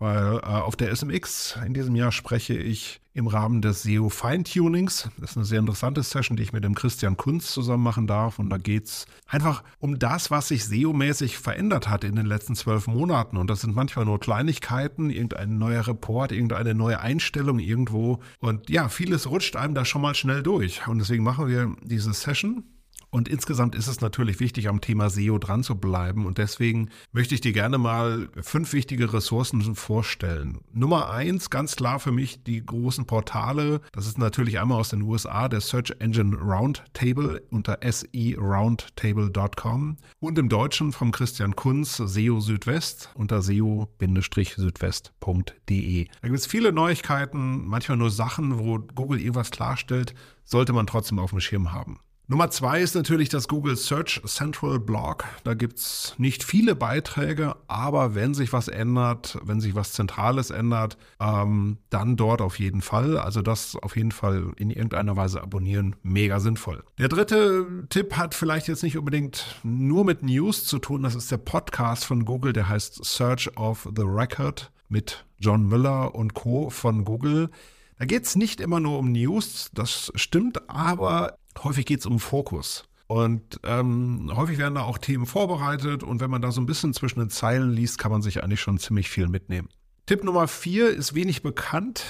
weil 0.00 0.38
äh, 0.38 0.40
auf 0.40 0.74
der 0.74 0.94
SMX 0.94 1.58
in 1.64 1.74
diesem 1.74 1.94
Jahr 1.94 2.10
spreche 2.10 2.54
ich 2.54 3.00
im 3.12 3.26
Rahmen 3.26 3.60
des 3.60 3.82
SEO 3.82 4.08
Feintunings. 4.08 5.10
Das 5.18 5.32
ist 5.32 5.36
eine 5.36 5.44
sehr 5.44 5.58
interessante 5.58 6.02
Session, 6.02 6.36
die 6.36 6.42
ich 6.42 6.52
mit 6.52 6.64
dem 6.64 6.74
Christian 6.74 7.16
Kunz 7.16 7.52
zusammen 7.52 7.82
machen 7.82 8.06
darf. 8.06 8.38
Und 8.38 8.50
da 8.50 8.56
geht 8.56 8.86
es 8.86 9.06
einfach 9.26 9.62
um 9.78 9.98
das, 9.98 10.30
was 10.30 10.48
sich 10.48 10.64
SEO-mäßig 10.64 11.36
verändert 11.38 11.88
hat 11.88 12.04
in 12.04 12.16
den 12.16 12.26
letzten 12.26 12.54
zwölf 12.54 12.86
Monaten. 12.86 13.36
Und 13.36 13.50
das 13.50 13.60
sind 13.60 13.74
manchmal 13.74 14.06
nur 14.06 14.20
Kleinigkeiten, 14.20 15.10
irgendein 15.10 15.58
neuer 15.58 15.86
Report, 15.86 16.32
irgendeine 16.32 16.74
neue 16.74 17.00
Einstellung 17.00 17.58
irgendwo. 17.58 18.20
Und 18.38 18.70
ja, 18.70 18.88
vieles 18.88 19.28
rutscht 19.28 19.56
einem 19.56 19.74
da 19.74 19.84
schon 19.84 20.02
mal 20.02 20.14
schnell 20.14 20.42
durch. 20.42 20.86
Und 20.88 20.98
deswegen 20.98 21.24
machen 21.24 21.46
wir 21.46 21.76
diese 21.82 22.12
Session 22.12 22.64
und 23.10 23.28
insgesamt 23.28 23.74
ist 23.74 23.88
es 23.88 24.00
natürlich 24.00 24.38
wichtig, 24.38 24.68
am 24.68 24.80
Thema 24.80 25.10
SEO 25.10 25.38
dran 25.38 25.64
zu 25.64 25.74
bleiben. 25.74 26.26
Und 26.26 26.38
deswegen 26.38 26.90
möchte 27.12 27.34
ich 27.34 27.40
dir 27.40 27.52
gerne 27.52 27.76
mal 27.76 28.28
fünf 28.40 28.72
wichtige 28.72 29.12
Ressourcen 29.12 29.74
vorstellen. 29.74 30.60
Nummer 30.72 31.10
eins, 31.10 31.50
ganz 31.50 31.74
klar 31.74 31.98
für 31.98 32.12
mich, 32.12 32.44
die 32.44 32.64
großen 32.64 33.06
Portale. 33.06 33.80
Das 33.92 34.06
ist 34.06 34.18
natürlich 34.18 34.60
einmal 34.60 34.78
aus 34.78 34.90
den 34.90 35.02
USA 35.02 35.48
der 35.48 35.60
Search 35.60 35.92
Engine 35.98 36.36
Roundtable 36.36 37.42
unter 37.50 37.80
seroundtable.com 37.82 39.96
und 40.20 40.38
im 40.38 40.48
Deutschen 40.48 40.92
vom 40.92 41.10
Christian 41.10 41.56
Kunz 41.56 41.96
SEO 41.96 42.38
Südwest 42.40 43.10
unter 43.14 43.42
seo-südwest.de. 43.42 46.04
Da 46.04 46.28
gibt 46.28 46.38
es 46.38 46.46
viele 46.46 46.70
Neuigkeiten, 46.72 47.66
manchmal 47.66 47.98
nur 47.98 48.10
Sachen, 48.10 48.60
wo 48.60 48.78
Google 48.94 49.18
irgendwas 49.18 49.50
klarstellt, 49.50 50.14
sollte 50.44 50.72
man 50.72 50.86
trotzdem 50.86 51.18
auf 51.18 51.30
dem 51.30 51.40
Schirm 51.40 51.72
haben. 51.72 51.98
Nummer 52.30 52.48
zwei 52.48 52.80
ist 52.80 52.94
natürlich 52.94 53.28
das 53.28 53.48
Google 53.48 53.74
Search 53.74 54.22
Central 54.24 54.78
Blog. 54.78 55.24
Da 55.42 55.54
gibt's 55.54 56.14
nicht 56.16 56.44
viele 56.44 56.76
Beiträge, 56.76 57.56
aber 57.66 58.14
wenn 58.14 58.34
sich 58.34 58.52
was 58.52 58.68
ändert, 58.68 59.36
wenn 59.42 59.60
sich 59.60 59.74
was 59.74 59.94
Zentrales 59.94 60.50
ändert, 60.50 60.96
ähm, 61.18 61.78
dann 61.90 62.14
dort 62.14 62.40
auf 62.40 62.60
jeden 62.60 62.82
Fall. 62.82 63.18
Also 63.18 63.42
das 63.42 63.74
auf 63.74 63.96
jeden 63.96 64.12
Fall 64.12 64.52
in 64.58 64.70
irgendeiner 64.70 65.16
Weise 65.16 65.42
abonnieren, 65.42 65.96
mega 66.04 66.38
sinnvoll. 66.38 66.84
Der 67.00 67.08
dritte 67.08 67.66
Tipp 67.88 68.16
hat 68.16 68.36
vielleicht 68.36 68.68
jetzt 68.68 68.84
nicht 68.84 68.96
unbedingt 68.96 69.56
nur 69.64 70.04
mit 70.04 70.22
News 70.22 70.66
zu 70.66 70.78
tun. 70.78 71.02
Das 71.02 71.16
ist 71.16 71.32
der 71.32 71.38
Podcast 71.38 72.04
von 72.04 72.24
Google, 72.24 72.52
der 72.52 72.68
heißt 72.68 73.04
Search 73.04 73.50
of 73.56 73.88
the 73.96 74.04
Record 74.06 74.70
mit 74.88 75.24
John 75.40 75.66
Müller 75.66 76.14
und 76.14 76.34
Co. 76.34 76.70
von 76.70 77.04
Google. 77.04 77.50
Da 78.00 78.06
geht's 78.06 78.34
nicht 78.34 78.62
immer 78.62 78.80
nur 78.80 78.98
um 78.98 79.12
News, 79.12 79.68
das 79.74 80.10
stimmt, 80.14 80.70
aber 80.70 81.36
häufig 81.62 81.84
geht 81.84 82.00
es 82.00 82.06
um 82.06 82.18
Fokus. 82.18 82.84
Und 83.08 83.60
ähm, 83.62 84.32
häufig 84.34 84.56
werden 84.56 84.76
da 84.76 84.84
auch 84.84 84.96
Themen 84.96 85.26
vorbereitet 85.26 86.02
und 86.02 86.18
wenn 86.18 86.30
man 86.30 86.40
da 86.40 86.50
so 86.50 86.62
ein 86.62 86.66
bisschen 86.66 86.94
zwischen 86.94 87.18
den 87.18 87.28
Zeilen 87.28 87.72
liest, 87.72 87.98
kann 87.98 88.10
man 88.10 88.22
sich 88.22 88.42
eigentlich 88.42 88.62
schon 88.62 88.78
ziemlich 88.78 89.10
viel 89.10 89.28
mitnehmen. 89.28 89.68
Tipp 90.06 90.24
Nummer 90.24 90.48
vier 90.48 90.88
ist 90.88 91.14
wenig 91.14 91.42
bekannt. 91.42 92.06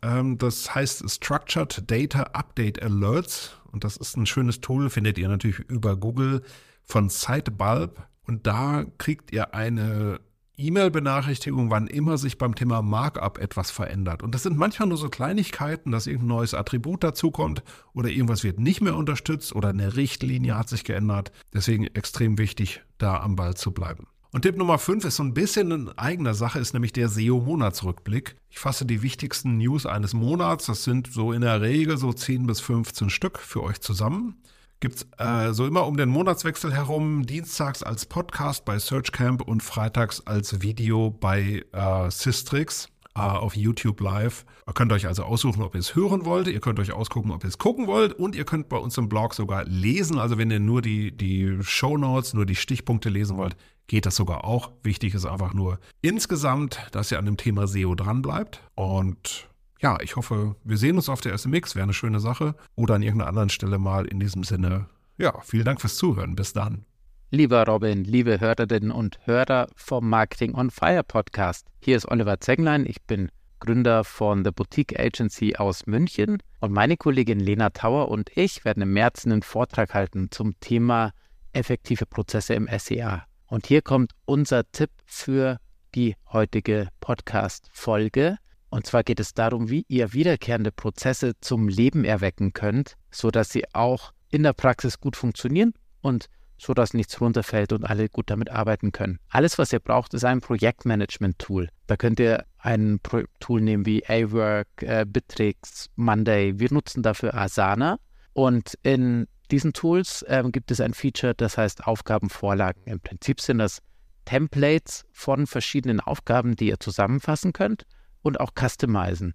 Ähm, 0.00 0.38
das 0.38 0.74
heißt 0.74 1.10
Structured 1.10 1.90
Data 1.90 2.22
Update 2.32 2.82
Alerts. 2.82 3.58
Und 3.70 3.84
das 3.84 3.98
ist 3.98 4.16
ein 4.16 4.24
schönes 4.24 4.62
Tool, 4.62 4.88
findet 4.88 5.18
ihr 5.18 5.28
natürlich 5.28 5.58
über 5.58 5.94
Google 5.94 6.40
von 6.84 7.10
Sitebulb. 7.10 8.02
Und 8.26 8.46
da 8.46 8.86
kriegt 8.96 9.30
ihr 9.30 9.52
eine 9.54 10.20
E-Mail-Benachrichtigung, 10.56 11.70
wann 11.70 11.86
immer 11.86 12.18
sich 12.18 12.38
beim 12.38 12.54
Thema 12.54 12.82
Markup 12.82 13.38
etwas 13.38 13.70
verändert. 13.70 14.22
Und 14.22 14.34
das 14.34 14.44
sind 14.44 14.56
manchmal 14.56 14.88
nur 14.88 14.98
so 14.98 15.08
Kleinigkeiten, 15.08 15.90
dass 15.90 16.06
irgendein 16.06 16.28
neues 16.28 16.54
Attribut 16.54 17.02
dazukommt 17.02 17.62
oder 17.92 18.08
irgendwas 18.08 18.44
wird 18.44 18.60
nicht 18.60 18.80
mehr 18.80 18.96
unterstützt 18.96 19.54
oder 19.54 19.70
eine 19.70 19.96
Richtlinie 19.96 20.56
hat 20.56 20.68
sich 20.68 20.84
geändert. 20.84 21.32
Deswegen 21.52 21.84
extrem 21.88 22.38
wichtig, 22.38 22.82
da 22.98 23.20
am 23.20 23.36
Ball 23.36 23.54
zu 23.54 23.72
bleiben. 23.72 24.06
Und 24.32 24.42
Tipp 24.42 24.56
Nummer 24.56 24.78
5 24.78 25.04
ist 25.04 25.16
so 25.16 25.22
ein 25.22 25.34
bisschen 25.34 25.70
in 25.70 25.88
eigener 25.90 26.34
Sache, 26.34 26.58
ist 26.58 26.72
nämlich 26.72 26.92
der 26.92 27.08
SEO-Monatsrückblick. 27.08 28.36
Ich 28.50 28.58
fasse 28.58 28.84
die 28.84 29.02
wichtigsten 29.02 29.58
News 29.58 29.86
eines 29.86 30.12
Monats, 30.12 30.66
das 30.66 30.82
sind 30.82 31.12
so 31.12 31.32
in 31.32 31.42
der 31.42 31.60
Regel 31.60 31.96
so 31.98 32.12
10 32.12 32.46
bis 32.46 32.60
15 32.60 33.10
Stück 33.10 33.38
für 33.38 33.62
euch 33.62 33.80
zusammen 33.80 34.36
gibt 34.80 34.96
es 34.96 35.06
äh, 35.18 35.52
so 35.52 35.66
immer 35.66 35.86
um 35.86 35.96
den 35.96 36.08
Monatswechsel 36.08 36.74
herum, 36.74 37.26
dienstags 37.26 37.82
als 37.82 38.06
Podcast 38.06 38.64
bei 38.64 38.78
Searchcamp 38.78 39.42
und 39.42 39.62
freitags 39.62 40.26
als 40.26 40.60
Video 40.62 41.10
bei 41.10 41.64
äh, 41.72 42.10
Systrix 42.10 42.88
äh, 43.16 43.20
auf 43.20 43.56
YouTube 43.56 44.00
Live. 44.00 44.44
Ihr 44.66 44.74
könnt 44.74 44.92
euch 44.92 45.06
also 45.06 45.24
aussuchen, 45.24 45.62
ob 45.62 45.74
ihr 45.74 45.80
es 45.80 45.94
hören 45.94 46.24
wollt. 46.24 46.48
Ihr 46.48 46.60
könnt 46.60 46.80
euch 46.80 46.92
ausgucken, 46.92 47.30
ob 47.30 47.44
ihr 47.44 47.48
es 47.48 47.58
gucken 47.58 47.86
wollt. 47.86 48.12
Und 48.12 48.34
ihr 48.34 48.44
könnt 48.44 48.68
bei 48.68 48.76
uns 48.76 48.98
im 48.98 49.08
Blog 49.08 49.34
sogar 49.34 49.64
lesen. 49.64 50.18
Also 50.18 50.38
wenn 50.38 50.50
ihr 50.50 50.60
nur 50.60 50.82
die, 50.82 51.16
die 51.16 51.58
Show 51.62 51.96
Notes, 51.96 52.34
nur 52.34 52.46
die 52.46 52.56
Stichpunkte 52.56 53.08
lesen 53.08 53.36
wollt, 53.36 53.56
geht 53.86 54.06
das 54.06 54.16
sogar 54.16 54.44
auch. 54.44 54.72
Wichtig 54.82 55.14
ist 55.14 55.26
einfach 55.26 55.54
nur 55.54 55.78
insgesamt, 56.02 56.78
dass 56.92 57.12
ihr 57.12 57.18
an 57.18 57.26
dem 57.26 57.36
Thema 57.36 57.66
SEO 57.66 57.94
dran 57.94 58.22
bleibt. 58.22 58.62
Und 58.74 59.48
ja, 59.84 59.98
ich 60.00 60.16
hoffe, 60.16 60.56
wir 60.64 60.78
sehen 60.78 60.96
uns 60.96 61.10
auf 61.10 61.20
der 61.20 61.36
SMX, 61.36 61.74
wäre 61.74 61.82
eine 61.82 61.92
schöne 61.92 62.18
Sache. 62.18 62.54
Oder 62.74 62.94
an 62.94 63.02
irgendeiner 63.02 63.28
anderen 63.28 63.50
Stelle 63.50 63.78
mal 63.78 64.06
in 64.06 64.18
diesem 64.18 64.42
Sinne. 64.42 64.86
Ja, 65.18 65.38
vielen 65.42 65.66
Dank 65.66 65.82
fürs 65.82 65.96
Zuhören. 65.96 66.36
Bis 66.36 66.54
dann. 66.54 66.86
Lieber 67.30 67.66
Robin, 67.66 68.02
liebe 68.02 68.40
Hörerinnen 68.40 68.90
und 68.90 69.18
Hörer 69.26 69.68
vom 69.76 70.08
Marketing 70.08 70.54
on 70.54 70.70
Fire 70.70 71.02
Podcast. 71.04 71.66
Hier 71.80 71.98
ist 71.98 72.08
Oliver 72.08 72.40
Zenglein. 72.40 72.86
Ich 72.86 73.02
bin 73.02 73.28
Gründer 73.60 74.04
von 74.04 74.42
The 74.42 74.52
Boutique 74.52 74.98
Agency 74.98 75.56
aus 75.56 75.86
München. 75.86 76.38
Und 76.60 76.72
meine 76.72 76.96
Kollegin 76.96 77.40
Lena 77.40 77.68
Tauer 77.68 78.08
und 78.08 78.30
ich 78.36 78.64
werden 78.64 78.82
im 78.82 78.94
März 78.94 79.26
einen 79.26 79.42
Vortrag 79.42 79.92
halten 79.92 80.30
zum 80.30 80.58
Thema 80.60 81.12
effektive 81.52 82.06
Prozesse 82.06 82.54
im 82.54 82.70
SEA. 82.74 83.26
Und 83.48 83.66
hier 83.66 83.82
kommt 83.82 84.12
unser 84.24 84.64
Tipp 84.72 84.90
für 85.04 85.58
die 85.94 86.16
heutige 86.32 86.88
Podcast-Folge. 87.00 88.38
Und 88.74 88.86
zwar 88.86 89.04
geht 89.04 89.20
es 89.20 89.34
darum, 89.34 89.70
wie 89.70 89.84
ihr 89.86 90.14
wiederkehrende 90.14 90.72
Prozesse 90.72 91.34
zum 91.40 91.68
Leben 91.68 92.04
erwecken 92.04 92.54
könnt, 92.54 92.96
sodass 93.12 93.50
sie 93.50 93.72
auch 93.72 94.12
in 94.30 94.42
der 94.42 94.52
Praxis 94.52 94.98
gut 94.98 95.14
funktionieren 95.14 95.74
und 96.00 96.26
so 96.58 96.74
dass 96.74 96.92
nichts 96.92 97.20
runterfällt 97.20 97.72
und 97.72 97.84
alle 97.84 98.08
gut 98.08 98.30
damit 98.30 98.50
arbeiten 98.50 98.90
können. 98.90 99.20
Alles, 99.28 99.58
was 99.58 99.72
ihr 99.72 99.78
braucht, 99.78 100.12
ist 100.14 100.24
ein 100.24 100.40
Projektmanagement-Tool. 100.40 101.68
Da 101.86 101.96
könnt 101.96 102.18
ihr 102.18 102.46
ein 102.58 102.98
Tool 103.38 103.60
nehmen 103.60 103.86
wie 103.86 104.04
A-Work, 104.06 104.82
äh, 104.82 105.06
Bittrex, 105.06 105.88
Monday. 105.94 106.58
Wir 106.58 106.72
nutzen 106.72 107.04
dafür 107.04 107.32
Asana 107.32 107.98
und 108.32 108.76
in 108.82 109.28
diesen 109.52 109.72
Tools 109.72 110.22
äh, 110.22 110.42
gibt 110.50 110.72
es 110.72 110.80
ein 110.80 110.94
Feature, 110.94 111.36
das 111.36 111.56
heißt 111.56 111.86
Aufgabenvorlagen. 111.86 112.82
Im 112.86 112.98
Prinzip 112.98 113.40
sind 113.40 113.58
das 113.58 113.82
Templates 114.24 115.04
von 115.12 115.46
verschiedenen 115.46 116.00
Aufgaben, 116.00 116.56
die 116.56 116.70
ihr 116.70 116.80
zusammenfassen 116.80 117.52
könnt 117.52 117.86
und 118.24 118.40
auch 118.40 118.50
customizen. 118.58 119.34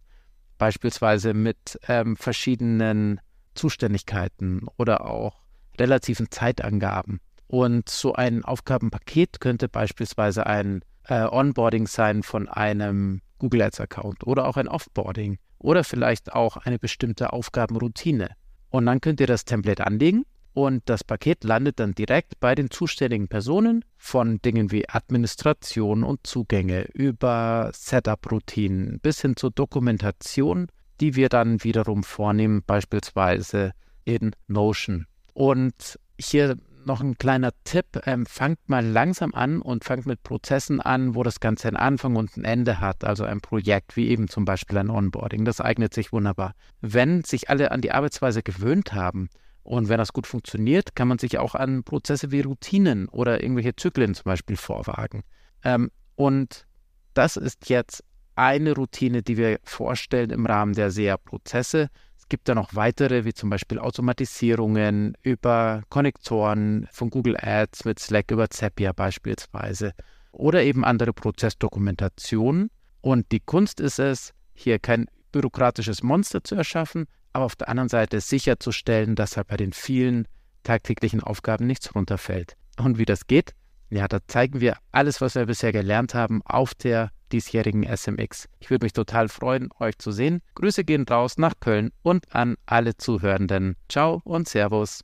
Beispielsweise 0.57 1.33
mit 1.33 1.79
ähm, 1.87 2.17
verschiedenen 2.17 3.21
Zuständigkeiten 3.53 4.67
oder 4.77 5.05
auch 5.05 5.37
relativen 5.77 6.29
Zeitangaben. 6.29 7.21
Und 7.47 7.87
so 7.87 8.13
ein 8.13 8.43
Aufgabenpaket 8.43 9.39
könnte 9.39 9.69
beispielsweise 9.69 10.45
ein 10.45 10.81
äh, 11.05 11.23
Onboarding 11.23 11.87
sein 11.87 12.23
von 12.23 12.49
einem 12.49 13.21
Google 13.37 13.61
Ads 13.61 13.79
Account 13.79 14.27
oder 14.27 14.47
auch 14.47 14.57
ein 14.57 14.67
Offboarding 14.67 15.37
oder 15.59 15.83
vielleicht 15.83 16.33
auch 16.33 16.57
eine 16.57 16.77
bestimmte 16.77 17.31
Aufgabenroutine. 17.31 18.31
Und 18.69 18.85
dann 18.85 19.01
könnt 19.01 19.19
ihr 19.21 19.27
das 19.27 19.45
Template 19.45 19.85
anlegen 19.85 20.25
und 20.53 20.83
das 20.85 21.03
Paket 21.03 21.43
landet 21.43 21.79
dann 21.79 21.93
direkt 21.93 22.39
bei 22.39 22.55
den 22.55 22.69
zuständigen 22.69 23.27
Personen 23.27 23.85
von 23.97 24.41
Dingen 24.41 24.71
wie 24.71 24.89
Administration 24.89 26.03
und 26.03 26.25
Zugänge 26.25 26.87
über 26.93 27.69
Setup-Routinen 27.73 28.99
bis 28.99 29.21
hin 29.21 29.35
zur 29.35 29.51
Dokumentation, 29.51 30.67
die 30.99 31.15
wir 31.15 31.29
dann 31.29 31.63
wiederum 31.63 32.03
vornehmen, 32.03 32.63
beispielsweise 32.65 33.73
in 34.05 34.31
Notion. 34.47 35.05
Und 35.33 35.99
hier 36.19 36.57
noch 36.85 37.01
ein 37.01 37.17
kleiner 37.17 37.51
Tipp, 37.63 38.01
ähm, 38.05 38.25
fangt 38.25 38.67
mal 38.67 38.85
langsam 38.85 39.33
an 39.33 39.61
und 39.61 39.83
fangt 39.83 40.05
mit 40.05 40.23
Prozessen 40.23 40.81
an, 40.81 41.13
wo 41.13 41.23
das 41.23 41.39
Ganze 41.39 41.67
einen 41.67 41.77
Anfang 41.77 42.15
und 42.15 42.35
ein 42.35 42.45
Ende 42.45 42.79
hat, 42.79 43.03
also 43.03 43.25
ein 43.25 43.41
Projekt 43.41 43.95
wie 43.95 44.09
eben 44.09 44.27
zum 44.27 44.45
Beispiel 44.45 44.77
ein 44.77 44.89
Onboarding. 44.89 45.45
Das 45.45 45.61
eignet 45.61 45.93
sich 45.93 46.11
wunderbar. 46.11 46.55
Wenn 46.81 47.23
sich 47.23 47.49
alle 47.49 47.71
an 47.71 47.81
die 47.81 47.91
Arbeitsweise 47.91 48.43
gewöhnt 48.43 48.93
haben 48.93 49.29
und 49.69 49.87
wenn 49.87 49.99
das 49.99 50.13
gut 50.13 50.25
funktioniert, 50.25 50.95
kann 50.95 51.07
man 51.07 51.19
sich 51.19 51.37
auch 51.37 51.53
an 51.53 51.83
Prozesse 51.83 52.31
wie 52.31 52.41
Routinen 52.41 53.07
oder 53.07 53.43
irgendwelche 53.43 53.75
Zyklen 53.75 54.15
zum 54.15 54.23
Beispiel 54.23 54.57
vorwagen. 54.57 55.21
Ähm, 55.63 55.91
und 56.15 56.65
das 57.13 57.37
ist 57.37 57.69
jetzt 57.69 58.03
eine 58.33 58.73
Routine, 58.73 59.21
die 59.21 59.37
wir 59.37 59.59
vorstellen 59.61 60.31
im 60.31 60.47
Rahmen 60.47 60.73
der 60.73 60.89
SEA-Prozesse. 60.89 61.91
Es 62.17 62.27
gibt 62.27 62.49
da 62.49 62.55
noch 62.55 62.73
weitere, 62.73 63.25
wie 63.25 63.33
zum 63.35 63.51
Beispiel 63.51 63.77
Automatisierungen 63.77 65.15
über 65.21 65.83
Konnektoren 65.89 66.87
von 66.91 67.11
Google 67.11 67.37
Ads 67.39 67.85
mit 67.85 67.99
Slack 67.99 68.31
über 68.31 68.49
Zapier 68.49 68.93
beispielsweise 68.93 69.93
oder 70.31 70.63
eben 70.63 70.83
andere 70.83 71.13
Prozessdokumentationen. 71.13 72.71
Und 73.01 73.31
die 73.31 73.39
Kunst 73.39 73.79
ist 73.81 73.99
es, 73.99 74.33
hier 74.55 74.79
kein 74.79 75.05
bürokratisches 75.31 76.03
Monster 76.03 76.43
zu 76.43 76.55
erschaffen, 76.55 77.05
aber 77.33 77.45
auf 77.45 77.55
der 77.55 77.69
anderen 77.69 77.89
Seite 77.89 78.21
sicherzustellen, 78.21 79.15
dass 79.15 79.37
halt 79.37 79.47
bei 79.47 79.57
den 79.57 79.73
vielen 79.73 80.27
tagtäglichen 80.63 81.21
Aufgaben 81.21 81.67
nichts 81.67 81.93
runterfällt. 81.95 82.55
Und 82.77 82.97
wie 82.97 83.05
das 83.05 83.27
geht? 83.27 83.53
Ja, 83.89 84.07
da 84.07 84.19
zeigen 84.27 84.61
wir 84.61 84.77
alles, 84.91 85.19
was 85.21 85.35
wir 85.35 85.45
bisher 85.45 85.71
gelernt 85.71 86.13
haben, 86.13 86.41
auf 86.45 86.75
der 86.75 87.11
diesjährigen 87.31 87.83
SMX. 87.83 88.47
Ich 88.59 88.69
würde 88.69 88.85
mich 88.85 88.93
total 88.93 89.29
freuen, 89.29 89.69
euch 89.79 89.97
zu 89.97 90.11
sehen. 90.11 90.41
Grüße 90.55 90.83
gehen 90.83 91.05
raus 91.09 91.37
nach 91.37 91.53
Köln 91.59 91.91
und 92.01 92.33
an 92.33 92.55
alle 92.65 92.97
Zuhörenden. 92.97 93.75
Ciao 93.87 94.21
und 94.23 94.47
Servus. 94.47 95.01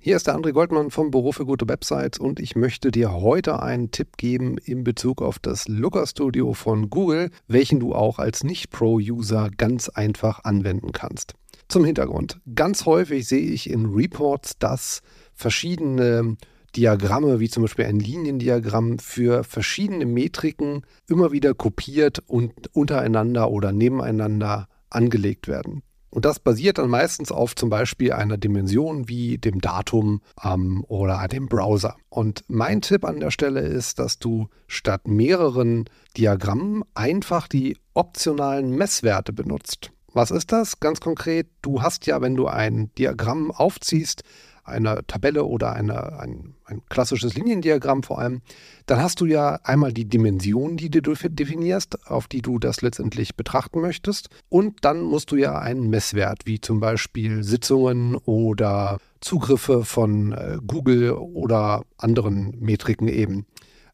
Hier 0.00 0.14
ist 0.14 0.28
der 0.28 0.36
André 0.36 0.52
Goldmann 0.52 0.92
vom 0.92 1.10
Büro 1.10 1.32
für 1.32 1.44
gute 1.44 1.68
Websites 1.68 2.20
und 2.20 2.38
ich 2.38 2.54
möchte 2.54 2.92
dir 2.92 3.14
heute 3.14 3.60
einen 3.60 3.90
Tipp 3.90 4.16
geben 4.16 4.56
in 4.56 4.84
Bezug 4.84 5.20
auf 5.20 5.40
das 5.40 5.66
Looker 5.66 6.06
Studio 6.06 6.54
von 6.54 6.88
Google, 6.88 7.30
welchen 7.48 7.80
du 7.80 7.96
auch 7.96 8.20
als 8.20 8.44
Nicht-Pro-User 8.44 9.50
ganz 9.56 9.88
einfach 9.88 10.44
anwenden 10.44 10.92
kannst. 10.92 11.34
Zum 11.66 11.84
Hintergrund. 11.84 12.40
Ganz 12.54 12.86
häufig 12.86 13.26
sehe 13.26 13.50
ich 13.50 13.68
in 13.68 13.86
Reports, 13.86 14.56
dass 14.60 15.02
verschiedene 15.34 16.36
Diagramme, 16.76 17.40
wie 17.40 17.48
zum 17.48 17.64
Beispiel 17.64 17.86
ein 17.86 17.98
Liniendiagramm, 17.98 19.00
für 19.00 19.42
verschiedene 19.42 20.06
Metriken 20.06 20.82
immer 21.08 21.32
wieder 21.32 21.54
kopiert 21.54 22.22
und 22.28 22.52
untereinander 22.72 23.50
oder 23.50 23.72
nebeneinander 23.72 24.68
angelegt 24.90 25.48
werden. 25.48 25.82
Und 26.10 26.24
das 26.24 26.38
basiert 26.38 26.78
dann 26.78 26.88
meistens 26.88 27.30
auf 27.30 27.54
zum 27.54 27.68
Beispiel 27.68 28.12
einer 28.12 28.38
Dimension 28.38 29.08
wie 29.08 29.38
dem 29.38 29.60
Datum 29.60 30.22
ähm, 30.42 30.84
oder 30.88 31.26
dem 31.28 31.48
Browser. 31.48 31.96
Und 32.08 32.44
mein 32.48 32.80
Tipp 32.80 33.04
an 33.04 33.20
der 33.20 33.30
Stelle 33.30 33.60
ist, 33.60 33.98
dass 33.98 34.18
du 34.18 34.48
statt 34.66 35.06
mehreren 35.06 35.84
Diagrammen 36.16 36.82
einfach 36.94 37.46
die 37.46 37.76
optionalen 37.94 38.70
Messwerte 38.70 39.32
benutzt. 39.32 39.90
Was 40.14 40.30
ist 40.30 40.52
das? 40.52 40.80
Ganz 40.80 41.00
konkret, 41.00 41.48
du 41.60 41.82
hast 41.82 42.06
ja, 42.06 42.20
wenn 42.22 42.34
du 42.34 42.46
ein 42.46 42.90
Diagramm 42.96 43.50
aufziehst, 43.50 44.22
eine 44.68 45.06
Tabelle 45.06 45.44
oder 45.44 45.72
eine, 45.72 46.18
ein, 46.18 46.54
ein 46.64 46.82
klassisches 46.88 47.34
Liniendiagramm 47.34 48.02
vor 48.02 48.18
allem, 48.18 48.42
dann 48.86 49.02
hast 49.02 49.20
du 49.20 49.26
ja 49.26 49.58
einmal 49.64 49.92
die 49.92 50.04
Dimension, 50.04 50.76
die 50.76 50.90
du 50.90 51.14
definierst, 51.14 52.08
auf 52.08 52.28
die 52.28 52.42
du 52.42 52.58
das 52.58 52.82
letztendlich 52.82 53.36
betrachten 53.36 53.80
möchtest. 53.80 54.28
Und 54.48 54.84
dann 54.84 55.02
musst 55.02 55.30
du 55.30 55.36
ja 55.36 55.58
einen 55.58 55.90
Messwert, 55.90 56.46
wie 56.46 56.60
zum 56.60 56.80
Beispiel 56.80 57.42
Sitzungen 57.42 58.16
oder 58.16 58.98
Zugriffe 59.20 59.84
von 59.84 60.32
äh, 60.32 60.58
Google 60.66 61.12
oder 61.12 61.84
anderen 61.96 62.54
Metriken 62.60 63.08
eben 63.08 63.46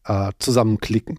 äh, 0.05 0.33
zusammenklicken. 0.39 1.19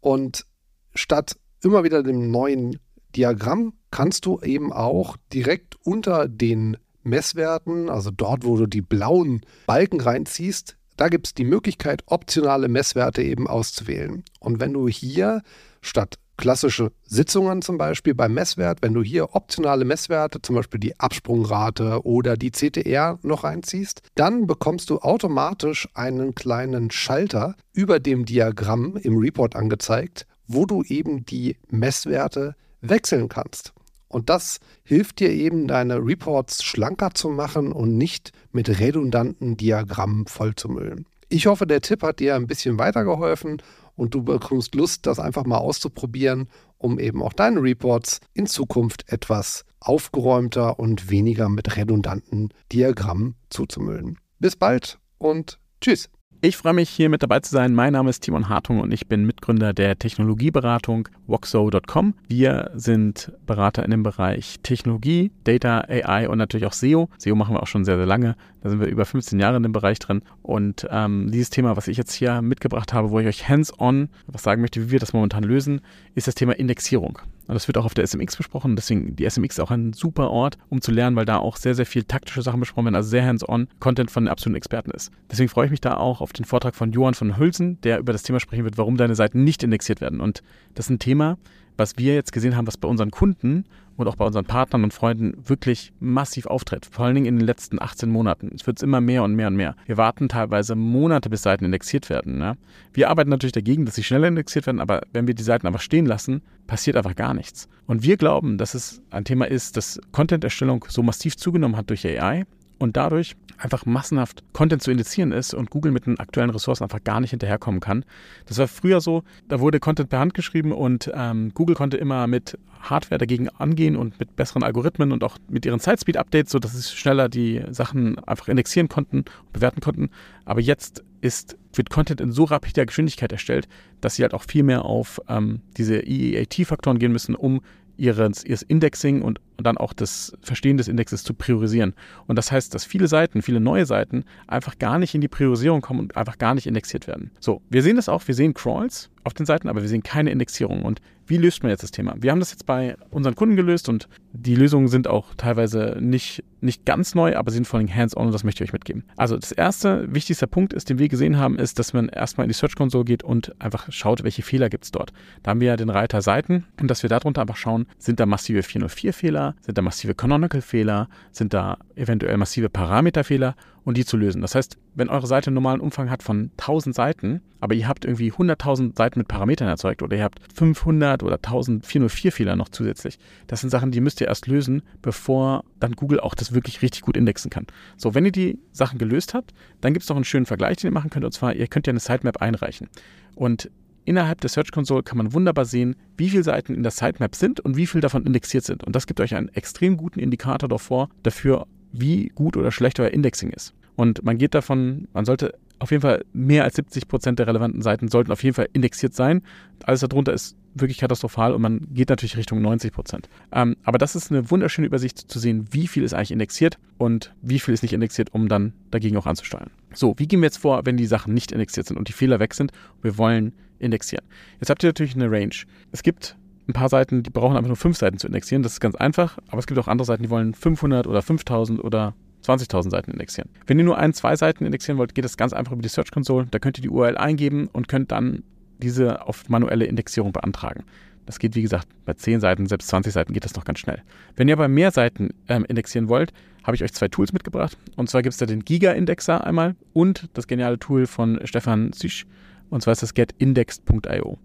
Und 0.00 0.46
statt 0.94 1.36
immer 1.62 1.84
wieder 1.84 2.02
dem 2.02 2.30
neuen 2.30 2.78
Diagramm 3.16 3.72
kannst 3.90 4.26
du 4.26 4.40
eben 4.40 4.72
auch 4.72 5.16
direkt 5.32 5.76
unter 5.84 6.28
den 6.28 6.76
Messwerten, 7.06 7.88
also 7.88 8.10
dort, 8.10 8.44
wo 8.44 8.56
du 8.56 8.66
die 8.66 8.82
blauen 8.82 9.40
Balken 9.66 10.00
reinziehst, 10.00 10.76
da 10.96 11.08
gibt 11.08 11.26
es 11.26 11.34
die 11.34 11.44
Möglichkeit, 11.44 12.02
optionale 12.06 12.68
Messwerte 12.68 13.22
eben 13.22 13.46
auszuwählen. 13.46 14.24
Und 14.40 14.60
wenn 14.60 14.72
du 14.72 14.88
hier 14.88 15.42
statt 15.82 16.18
klassische 16.36 16.92
Sitzungen 17.06 17.62
zum 17.62 17.78
Beispiel 17.78 18.14
beim 18.14 18.34
Messwert, 18.34 18.82
wenn 18.82 18.94
du 18.94 19.02
hier 19.02 19.34
optionale 19.34 19.84
Messwerte, 19.84 20.42
zum 20.42 20.56
Beispiel 20.56 20.80
die 20.80 20.98
Absprungrate 20.98 22.04
oder 22.04 22.36
die 22.36 22.50
CTR 22.50 23.18
noch 23.22 23.44
reinziehst, 23.44 24.02
dann 24.14 24.46
bekommst 24.46 24.90
du 24.90 24.98
automatisch 24.98 25.88
einen 25.94 26.34
kleinen 26.34 26.90
Schalter 26.90 27.56
über 27.72 28.00
dem 28.00 28.24
Diagramm 28.24 28.96
im 28.96 29.16
Report 29.16 29.56
angezeigt, 29.56 30.26
wo 30.46 30.66
du 30.66 30.82
eben 30.82 31.24
die 31.24 31.56
Messwerte 31.68 32.54
wechseln 32.80 33.28
kannst. 33.28 33.72
Und 34.08 34.30
das 34.30 34.58
hilft 34.84 35.20
dir 35.20 35.30
eben, 35.30 35.66
deine 35.66 35.96
Reports 35.96 36.62
schlanker 36.62 37.10
zu 37.14 37.28
machen 37.28 37.72
und 37.72 37.96
nicht 37.96 38.32
mit 38.52 38.80
redundanten 38.80 39.56
Diagrammen 39.56 40.26
vollzumüllen. 40.26 41.06
Ich 41.28 41.46
hoffe, 41.46 41.66
der 41.66 41.80
Tipp 41.80 42.02
hat 42.02 42.20
dir 42.20 42.36
ein 42.36 42.46
bisschen 42.46 42.78
weitergeholfen 42.78 43.60
und 43.96 44.14
du 44.14 44.22
bekommst 44.22 44.74
Lust, 44.74 45.06
das 45.06 45.18
einfach 45.18 45.44
mal 45.44 45.58
auszuprobieren, 45.58 46.48
um 46.78 47.00
eben 47.00 47.22
auch 47.22 47.32
deine 47.32 47.60
Reports 47.62 48.20
in 48.32 48.46
Zukunft 48.46 49.10
etwas 49.10 49.64
aufgeräumter 49.80 50.78
und 50.78 51.10
weniger 51.10 51.48
mit 51.48 51.76
redundanten 51.76 52.50
Diagrammen 52.72 53.34
zuzumüllen. 53.50 54.18
Bis 54.38 54.54
bald 54.54 54.98
und 55.18 55.58
tschüss. 55.80 56.08
Ich 56.46 56.56
freue 56.56 56.74
mich, 56.74 56.90
hier 56.90 57.08
mit 57.08 57.24
dabei 57.24 57.40
zu 57.40 57.50
sein. 57.50 57.74
Mein 57.74 57.94
Name 57.94 58.08
ist 58.08 58.20
Timon 58.20 58.48
Hartung 58.48 58.78
und 58.78 58.92
ich 58.92 59.08
bin 59.08 59.24
Mitgründer 59.24 59.74
der 59.74 59.98
Technologieberatung 59.98 61.08
Voxo.com. 61.26 62.14
Wir 62.28 62.70
sind 62.72 63.32
Berater 63.46 63.84
in 63.84 63.90
dem 63.90 64.04
Bereich 64.04 64.60
Technologie, 64.62 65.32
Data, 65.42 65.80
AI 65.88 66.28
und 66.28 66.38
natürlich 66.38 66.64
auch 66.64 66.72
SEO. 66.72 67.08
SEO 67.18 67.34
machen 67.34 67.56
wir 67.56 67.64
auch 67.64 67.66
schon 67.66 67.84
sehr, 67.84 67.96
sehr 67.96 68.06
lange. 68.06 68.36
Da 68.62 68.70
sind 68.70 68.78
wir 68.78 68.86
über 68.86 69.04
15 69.04 69.40
Jahre 69.40 69.56
in 69.56 69.64
dem 69.64 69.72
Bereich 69.72 69.98
drin. 69.98 70.22
Und 70.42 70.86
ähm, 70.88 71.32
dieses 71.32 71.50
Thema, 71.50 71.76
was 71.76 71.88
ich 71.88 71.96
jetzt 71.96 72.12
hier 72.12 72.40
mitgebracht 72.42 72.92
habe, 72.92 73.10
wo 73.10 73.18
ich 73.18 73.26
euch 73.26 73.48
hands-on 73.48 74.08
was 74.28 74.44
sagen 74.44 74.60
möchte, 74.60 74.80
wie 74.80 74.92
wir 74.92 75.00
das 75.00 75.12
momentan 75.12 75.42
lösen, 75.42 75.80
ist 76.14 76.28
das 76.28 76.36
Thema 76.36 76.52
Indexierung. 76.52 77.18
Das 77.48 77.68
wird 77.68 77.78
auch 77.78 77.84
auf 77.84 77.94
der 77.94 78.06
SMX 78.06 78.36
besprochen. 78.36 78.76
Deswegen 78.76 79.16
die 79.16 79.28
SMX 79.28 79.56
ist 79.56 79.60
auch 79.60 79.70
ein 79.70 79.92
super 79.92 80.30
Ort, 80.30 80.58
um 80.68 80.80
zu 80.80 80.90
lernen, 80.90 81.16
weil 81.16 81.24
da 81.24 81.38
auch 81.38 81.56
sehr, 81.56 81.74
sehr 81.74 81.86
viel 81.86 82.04
taktische 82.04 82.42
Sachen 82.42 82.60
besprochen 82.60 82.86
werden, 82.86 82.96
also 82.96 83.08
sehr 83.08 83.24
hands-on 83.24 83.68
Content 83.78 84.10
von 84.10 84.24
den 84.24 84.30
absoluten 84.30 84.56
Experten 84.56 84.90
ist. 84.90 85.12
Deswegen 85.30 85.48
freue 85.48 85.66
ich 85.66 85.70
mich 85.70 85.80
da 85.80 85.96
auch 85.96 86.20
auf 86.20 86.32
den 86.32 86.44
Vortrag 86.44 86.74
von 86.74 86.92
Johann 86.92 87.14
von 87.14 87.38
Hülsen, 87.38 87.80
der 87.82 87.98
über 87.98 88.12
das 88.12 88.22
Thema 88.22 88.40
sprechen 88.40 88.64
wird, 88.64 88.78
warum 88.78 88.96
deine 88.96 89.14
Seiten 89.14 89.44
nicht 89.44 89.62
indexiert 89.62 90.00
werden. 90.00 90.20
Und 90.20 90.42
das 90.74 90.86
ist 90.86 90.90
ein 90.90 90.98
Thema, 90.98 91.38
was 91.76 91.98
wir 91.98 92.14
jetzt 92.14 92.32
gesehen 92.32 92.56
haben, 92.56 92.66
was 92.66 92.76
bei 92.76 92.88
unseren 92.88 93.10
Kunden 93.10 93.64
und 93.96 94.08
auch 94.08 94.16
bei 94.16 94.24
unseren 94.24 94.44
Partnern 94.44 94.84
und 94.84 94.92
Freunden 94.92 95.34
wirklich 95.46 95.92
massiv 96.00 96.46
auftritt. 96.46 96.86
Vor 96.90 97.06
allen 97.06 97.14
Dingen 97.14 97.26
in 97.26 97.38
den 97.38 97.46
letzten 97.46 97.80
18 97.80 98.10
Monaten. 98.10 98.50
Es 98.54 98.66
wird 98.66 98.82
immer 98.82 99.00
mehr 99.00 99.22
und 99.22 99.34
mehr 99.34 99.48
und 99.48 99.56
mehr. 99.56 99.74
Wir 99.86 99.96
warten 99.96 100.28
teilweise 100.28 100.74
Monate, 100.74 101.30
bis 101.30 101.42
Seiten 101.42 101.64
indexiert 101.64 102.10
werden. 102.10 102.38
Ne? 102.38 102.56
Wir 102.92 103.10
arbeiten 103.10 103.30
natürlich 103.30 103.52
dagegen, 103.52 103.86
dass 103.86 103.94
sie 103.94 104.02
schneller 104.02 104.28
indexiert 104.28 104.66
werden, 104.66 104.80
aber 104.80 105.02
wenn 105.12 105.26
wir 105.26 105.34
die 105.34 105.42
Seiten 105.42 105.66
einfach 105.66 105.80
stehen 105.80 106.06
lassen, 106.06 106.42
passiert 106.66 106.96
einfach 106.96 107.14
gar 107.14 107.34
nichts. 107.34 107.68
Und 107.86 108.02
wir 108.02 108.16
glauben, 108.16 108.58
dass 108.58 108.74
es 108.74 109.00
ein 109.10 109.24
Thema 109.24 109.46
ist, 109.46 109.76
dass 109.76 110.00
Content-Erstellung 110.12 110.84
so 110.88 111.02
massiv 111.02 111.36
zugenommen 111.36 111.76
hat 111.76 111.90
durch 111.90 112.06
AI 112.06 112.44
und 112.78 112.96
dadurch 112.96 113.36
einfach 113.58 113.86
massenhaft 113.86 114.42
Content 114.52 114.82
zu 114.82 114.90
indizieren 114.90 115.32
ist 115.32 115.54
und 115.54 115.70
Google 115.70 115.92
mit 115.92 116.06
den 116.06 116.18
aktuellen 116.18 116.50
Ressourcen 116.50 116.84
einfach 116.84 117.02
gar 117.02 117.20
nicht 117.20 117.30
hinterherkommen 117.30 117.80
kann. 117.80 118.04
Das 118.46 118.58
war 118.58 118.68
früher 118.68 119.00
so, 119.00 119.22
da 119.48 119.60
wurde 119.60 119.80
Content 119.80 120.08
per 120.08 120.18
Hand 120.18 120.34
geschrieben 120.34 120.72
und 120.72 121.10
ähm, 121.14 121.52
Google 121.54 121.76
konnte 121.76 121.96
immer 121.96 122.26
mit 122.26 122.58
Hardware 122.80 123.18
dagegen 123.18 123.48
angehen 123.48 123.96
und 123.96 124.18
mit 124.20 124.36
besseren 124.36 124.62
Algorithmen 124.62 125.12
und 125.12 125.24
auch 125.24 125.38
mit 125.48 125.66
ihren 125.66 125.80
Sitespeed-Updates, 125.80 126.52
sodass 126.52 126.72
sie 126.72 126.96
schneller 126.96 127.28
die 127.28 127.62
Sachen 127.70 128.18
einfach 128.20 128.48
indexieren 128.48 128.88
konnten 128.88 129.18
und 129.18 129.52
bewerten 129.52 129.80
konnten. 129.80 130.10
Aber 130.44 130.60
jetzt 130.60 131.04
ist, 131.20 131.56
wird 131.72 131.90
Content 131.90 132.20
in 132.20 132.32
so 132.32 132.44
rapider 132.44 132.86
Geschwindigkeit 132.86 133.32
erstellt, 133.32 133.68
dass 134.00 134.16
sie 134.16 134.22
halt 134.22 134.34
auch 134.34 134.44
viel 134.44 134.62
mehr 134.62 134.84
auf 134.84 135.20
ähm, 135.28 135.60
diese 135.76 135.98
EEAT-Faktoren 135.98 136.98
gehen 136.98 137.12
müssen, 137.12 137.34
um 137.34 137.60
ihres, 137.96 138.44
ihres 138.44 138.62
Indexing 138.62 139.22
und 139.22 139.40
dann 139.58 139.78
auch 139.78 139.92
das 139.92 140.36
Verstehen 140.42 140.76
des 140.76 140.88
Indexes 140.88 141.24
zu 141.24 141.34
priorisieren. 141.34 141.94
Und 142.26 142.36
das 142.36 142.52
heißt, 142.52 142.74
dass 142.74 142.84
viele 142.84 143.08
Seiten, 143.08 143.42
viele 143.42 143.60
neue 143.60 143.86
Seiten 143.86 144.24
einfach 144.46 144.78
gar 144.78 144.98
nicht 144.98 145.14
in 145.14 145.20
die 145.20 145.28
Priorisierung 145.28 145.80
kommen 145.80 146.00
und 146.00 146.16
einfach 146.16 146.38
gar 146.38 146.54
nicht 146.54 146.66
indexiert 146.66 147.06
werden. 147.06 147.30
So, 147.40 147.62
wir 147.70 147.82
sehen 147.82 147.96
das 147.96 148.08
auch, 148.08 148.26
wir 148.26 148.34
sehen 148.34 148.54
Crawls 148.54 149.10
auf 149.24 149.34
den 149.34 149.44
Seiten, 149.44 149.68
aber 149.68 149.82
wir 149.82 149.88
sehen 149.88 150.02
keine 150.02 150.30
Indexierung. 150.30 150.82
Und 150.82 151.00
wie 151.26 151.36
löst 151.36 151.62
man 151.62 151.70
jetzt 151.70 151.82
das 151.82 151.90
Thema? 151.90 152.14
Wir 152.18 152.30
haben 152.30 152.38
das 152.38 152.52
jetzt 152.52 152.66
bei 152.66 152.96
unseren 153.10 153.34
Kunden 153.34 153.56
gelöst 153.56 153.88
und 153.88 154.08
die 154.32 154.54
Lösungen 154.54 154.86
sind 154.86 155.08
auch 155.08 155.34
teilweise 155.36 155.96
nicht, 156.00 156.44
nicht 156.60 156.84
ganz 156.84 157.14
neu, 157.14 157.36
aber 157.36 157.50
sind 157.50 157.66
vor 157.66 157.78
allem 157.80 157.92
hands-on 157.92 158.26
und 158.26 158.32
das 158.32 158.44
möchte 158.44 158.62
ich 158.62 158.70
euch 158.70 158.72
mitgeben. 158.72 159.02
Also 159.16 159.36
das 159.36 159.50
erste, 159.50 160.12
wichtigste 160.14 160.46
Punkt 160.46 160.72
ist, 160.72 160.88
den 160.88 160.98
wir 160.98 161.08
gesehen 161.08 161.38
haben, 161.38 161.58
ist, 161.58 161.78
dass 161.78 161.92
man 161.92 162.08
erstmal 162.08 162.44
in 162.44 162.48
die 162.48 162.54
Search 162.54 162.76
Console 162.76 163.04
geht 163.04 163.24
und 163.24 163.60
einfach 163.60 163.90
schaut, 163.90 164.22
welche 164.22 164.42
Fehler 164.42 164.68
gibt 164.68 164.84
es 164.84 164.92
dort. 164.92 165.12
Da 165.42 165.50
haben 165.50 165.60
wir 165.60 165.68
ja 165.68 165.76
den 165.76 165.90
Reiter 165.90 166.22
Seiten 166.22 166.64
und 166.80 166.88
dass 166.88 167.02
wir 167.02 167.10
darunter 167.10 167.40
einfach 167.40 167.56
schauen, 167.56 167.86
sind 167.98 168.20
da 168.20 168.26
massive 168.26 168.60
404-Fehler, 168.60 169.45
sind 169.60 169.78
da 169.78 169.82
massive 169.82 170.14
Canonical-Fehler, 170.14 171.08
sind 171.32 171.54
da 171.54 171.78
eventuell 171.94 172.36
massive 172.36 172.68
Parameterfehler 172.68 173.54
und 173.84 173.96
die 173.96 174.04
zu 174.04 174.16
lösen. 174.16 174.42
Das 174.42 174.54
heißt, 174.54 174.78
wenn 174.94 175.08
eure 175.08 175.26
Seite 175.26 175.48
einen 175.48 175.54
normalen 175.54 175.80
Umfang 175.80 176.10
hat 176.10 176.22
von 176.22 176.50
1000 176.58 176.94
Seiten, 176.94 177.40
aber 177.60 177.74
ihr 177.74 177.86
habt 177.86 178.04
irgendwie 178.04 178.32
100.000 178.32 178.96
Seiten 178.96 179.20
mit 179.20 179.28
Parametern 179.28 179.68
erzeugt 179.68 180.02
oder 180.02 180.16
ihr 180.16 180.24
habt 180.24 180.40
500 180.54 181.22
oder 181.22 181.36
1404 181.36 182.32
Fehler 182.32 182.56
noch 182.56 182.68
zusätzlich, 182.68 183.18
das 183.46 183.60
sind 183.60 183.70
Sachen, 183.70 183.92
die 183.92 184.00
müsst 184.00 184.20
ihr 184.20 184.26
erst 184.26 184.46
lösen, 184.48 184.82
bevor 185.02 185.64
dann 185.78 185.92
Google 185.92 186.20
auch 186.20 186.34
das 186.34 186.52
wirklich 186.52 186.82
richtig 186.82 187.02
gut 187.02 187.16
indexen 187.16 187.50
kann. 187.50 187.66
So, 187.96 188.14
wenn 188.14 188.24
ihr 188.24 188.32
die 188.32 188.58
Sachen 188.72 188.98
gelöst 188.98 189.34
habt, 189.34 189.52
dann 189.80 189.92
gibt 189.92 190.02
es 190.02 190.08
noch 190.08 190.16
einen 190.16 190.24
schönen 190.24 190.46
Vergleich, 190.46 190.78
den 190.78 190.90
ihr 190.90 190.94
machen 190.94 191.10
könnt, 191.10 191.24
und 191.24 191.32
zwar, 191.32 191.54
ihr 191.54 191.68
könnt 191.68 191.86
ja 191.86 191.92
eine 191.92 192.00
Sitemap 192.00 192.42
einreichen. 192.42 192.88
Und 193.34 193.70
Innerhalb 194.06 194.40
der 194.40 194.48
Search 194.48 194.70
Console 194.70 195.02
kann 195.02 195.18
man 195.18 195.32
wunderbar 195.32 195.64
sehen, 195.64 195.96
wie 196.16 196.30
viele 196.30 196.44
Seiten 196.44 196.74
in 196.74 196.84
der 196.84 196.92
Sitemap 196.92 197.34
sind 197.34 197.58
und 197.58 197.76
wie 197.76 197.88
viele 197.88 198.02
davon 198.02 198.24
indexiert 198.24 198.62
sind. 198.62 198.84
Und 198.84 198.94
das 198.94 199.08
gibt 199.08 199.20
euch 199.20 199.34
einen 199.34 199.48
extrem 199.48 199.96
guten 199.96 200.20
Indikator 200.20 200.68
davor, 200.68 201.10
dafür, 201.24 201.66
wie 201.90 202.28
gut 202.28 202.56
oder 202.56 202.70
schlecht 202.70 203.00
euer 203.00 203.10
Indexing 203.10 203.50
ist. 203.50 203.74
Und 203.96 204.24
man 204.24 204.38
geht 204.38 204.54
davon, 204.54 205.08
man 205.12 205.24
sollte 205.24 205.54
auf 205.78 205.90
jeden 205.90 206.02
Fall 206.02 206.24
mehr 206.32 206.64
als 206.64 206.76
70 206.76 207.08
Prozent 207.08 207.38
der 207.38 207.46
relevanten 207.46 207.82
Seiten 207.82 208.08
sollten 208.08 208.32
auf 208.32 208.42
jeden 208.42 208.54
Fall 208.54 208.68
indexiert 208.72 209.14
sein. 209.14 209.42
Alles 209.84 210.00
darunter 210.00 210.32
ist 210.32 210.56
wirklich 210.74 210.98
katastrophal 210.98 211.54
und 211.54 211.62
man 211.62 211.86
geht 211.90 212.10
natürlich 212.10 212.36
Richtung 212.36 212.60
90 212.60 212.92
Prozent. 212.92 213.28
Ähm, 213.52 213.76
aber 213.82 213.98
das 213.98 214.14
ist 214.14 214.30
eine 214.30 214.50
wunderschöne 214.50 214.86
Übersicht 214.86 215.18
zu 215.18 215.38
sehen, 215.38 215.66
wie 215.70 215.86
viel 215.86 216.02
ist 216.02 216.12
eigentlich 216.12 216.32
indexiert 216.32 216.78
und 216.98 217.34
wie 217.40 217.58
viel 217.58 217.74
ist 217.74 217.82
nicht 217.82 217.92
indexiert, 217.92 218.34
um 218.34 218.48
dann 218.48 218.74
dagegen 218.90 219.16
auch 219.16 219.26
anzusteuern. 219.26 219.70
So, 219.94 220.14
wie 220.18 220.26
gehen 220.26 220.40
wir 220.40 220.46
jetzt 220.46 220.58
vor, 220.58 220.84
wenn 220.84 220.96
die 220.96 221.06
Sachen 221.06 221.34
nicht 221.34 221.52
indexiert 221.52 221.86
sind 221.86 221.96
und 221.96 222.08
die 222.08 222.12
Fehler 222.12 222.40
weg 222.40 222.54
sind? 222.54 222.72
Wir 223.02 223.16
wollen 223.16 223.54
indexieren. 223.78 224.24
Jetzt 224.60 224.70
habt 224.70 224.82
ihr 224.82 224.88
natürlich 224.88 225.14
eine 225.14 225.30
Range. 225.30 225.54
Es 225.92 226.02
gibt 226.02 226.36
ein 226.68 226.72
paar 226.72 226.88
Seiten, 226.88 227.22
die 227.22 227.30
brauchen 227.30 227.56
einfach 227.56 227.68
nur 227.68 227.76
fünf 227.76 227.96
Seiten 227.96 228.18
zu 228.18 228.26
indexieren. 228.26 228.62
Das 228.62 228.72
ist 228.72 228.80
ganz 228.80 228.96
einfach. 228.96 229.38
Aber 229.48 229.58
es 229.58 229.66
gibt 229.66 229.78
auch 229.78 229.88
andere 229.88 230.04
Seiten, 230.04 230.24
die 230.24 230.30
wollen 230.30 230.54
500 230.54 231.06
oder 231.06 231.22
5000 231.22 231.82
oder 231.82 232.14
20.000 232.46 232.90
Seiten 232.90 233.10
indexieren. 233.10 233.50
Wenn 233.66 233.78
ihr 233.78 233.84
nur 233.84 233.98
ein, 233.98 234.12
zwei 234.12 234.36
Seiten 234.36 234.64
indexieren 234.64 234.98
wollt, 234.98 235.14
geht 235.14 235.24
das 235.24 235.36
ganz 235.36 235.52
einfach 235.52 235.72
über 235.72 235.82
die 235.82 235.88
Search 235.88 236.10
Console. 236.10 236.46
Da 236.50 236.58
könnt 236.58 236.78
ihr 236.78 236.82
die 236.82 236.88
URL 236.88 237.16
eingeben 237.16 237.68
und 237.72 237.88
könnt 237.88 238.12
dann 238.12 238.42
diese 238.78 239.26
auf 239.26 239.48
manuelle 239.48 239.86
Indexierung 239.86 240.32
beantragen. 240.32 240.84
Das 241.26 241.40
geht, 241.40 241.56
wie 241.56 241.62
gesagt, 241.62 241.88
bei 242.04 242.14
10 242.14 242.40
Seiten, 242.40 242.66
selbst 242.66 242.88
20 242.88 243.12
Seiten 243.12 243.32
geht 243.32 243.44
das 243.44 243.56
noch 243.56 243.64
ganz 243.64 243.80
schnell. 243.80 244.02
Wenn 244.36 244.46
ihr 244.46 244.54
aber 244.54 244.68
mehr 244.68 244.92
Seiten 244.92 245.30
ähm, 245.48 245.64
indexieren 245.64 246.08
wollt, 246.08 246.32
habe 246.62 246.76
ich 246.76 246.84
euch 246.84 246.92
zwei 246.92 247.08
Tools 247.08 247.32
mitgebracht. 247.32 247.76
Und 247.96 248.08
zwar 248.08 248.22
gibt 248.22 248.32
es 248.32 248.38
da 248.38 248.46
den 248.46 248.64
Giga-Indexer 248.64 249.44
einmal 249.44 249.74
und 249.92 250.28
das 250.34 250.46
geniale 250.46 250.78
Tool 250.78 251.06
von 251.06 251.40
Stefan 251.44 251.92
Zisch. 251.92 252.26
Und 252.70 252.82
zwar 252.82 252.92
ist 252.92 253.02
das 253.02 253.14
getindexed.io. 253.14 254.38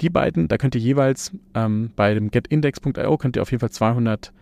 Die 0.00 0.10
beiden, 0.10 0.48
da 0.48 0.58
könnt 0.58 0.74
ihr 0.74 0.80
jeweils 0.80 1.32
ähm, 1.54 1.90
bei 1.96 2.12
dem 2.12 2.30
getindex.io 2.30 3.16
könnt 3.16 3.36
ihr 3.36 3.42
auf 3.42 3.50
jeden 3.50 3.60
Fall 3.60 3.70
200 3.70 4.32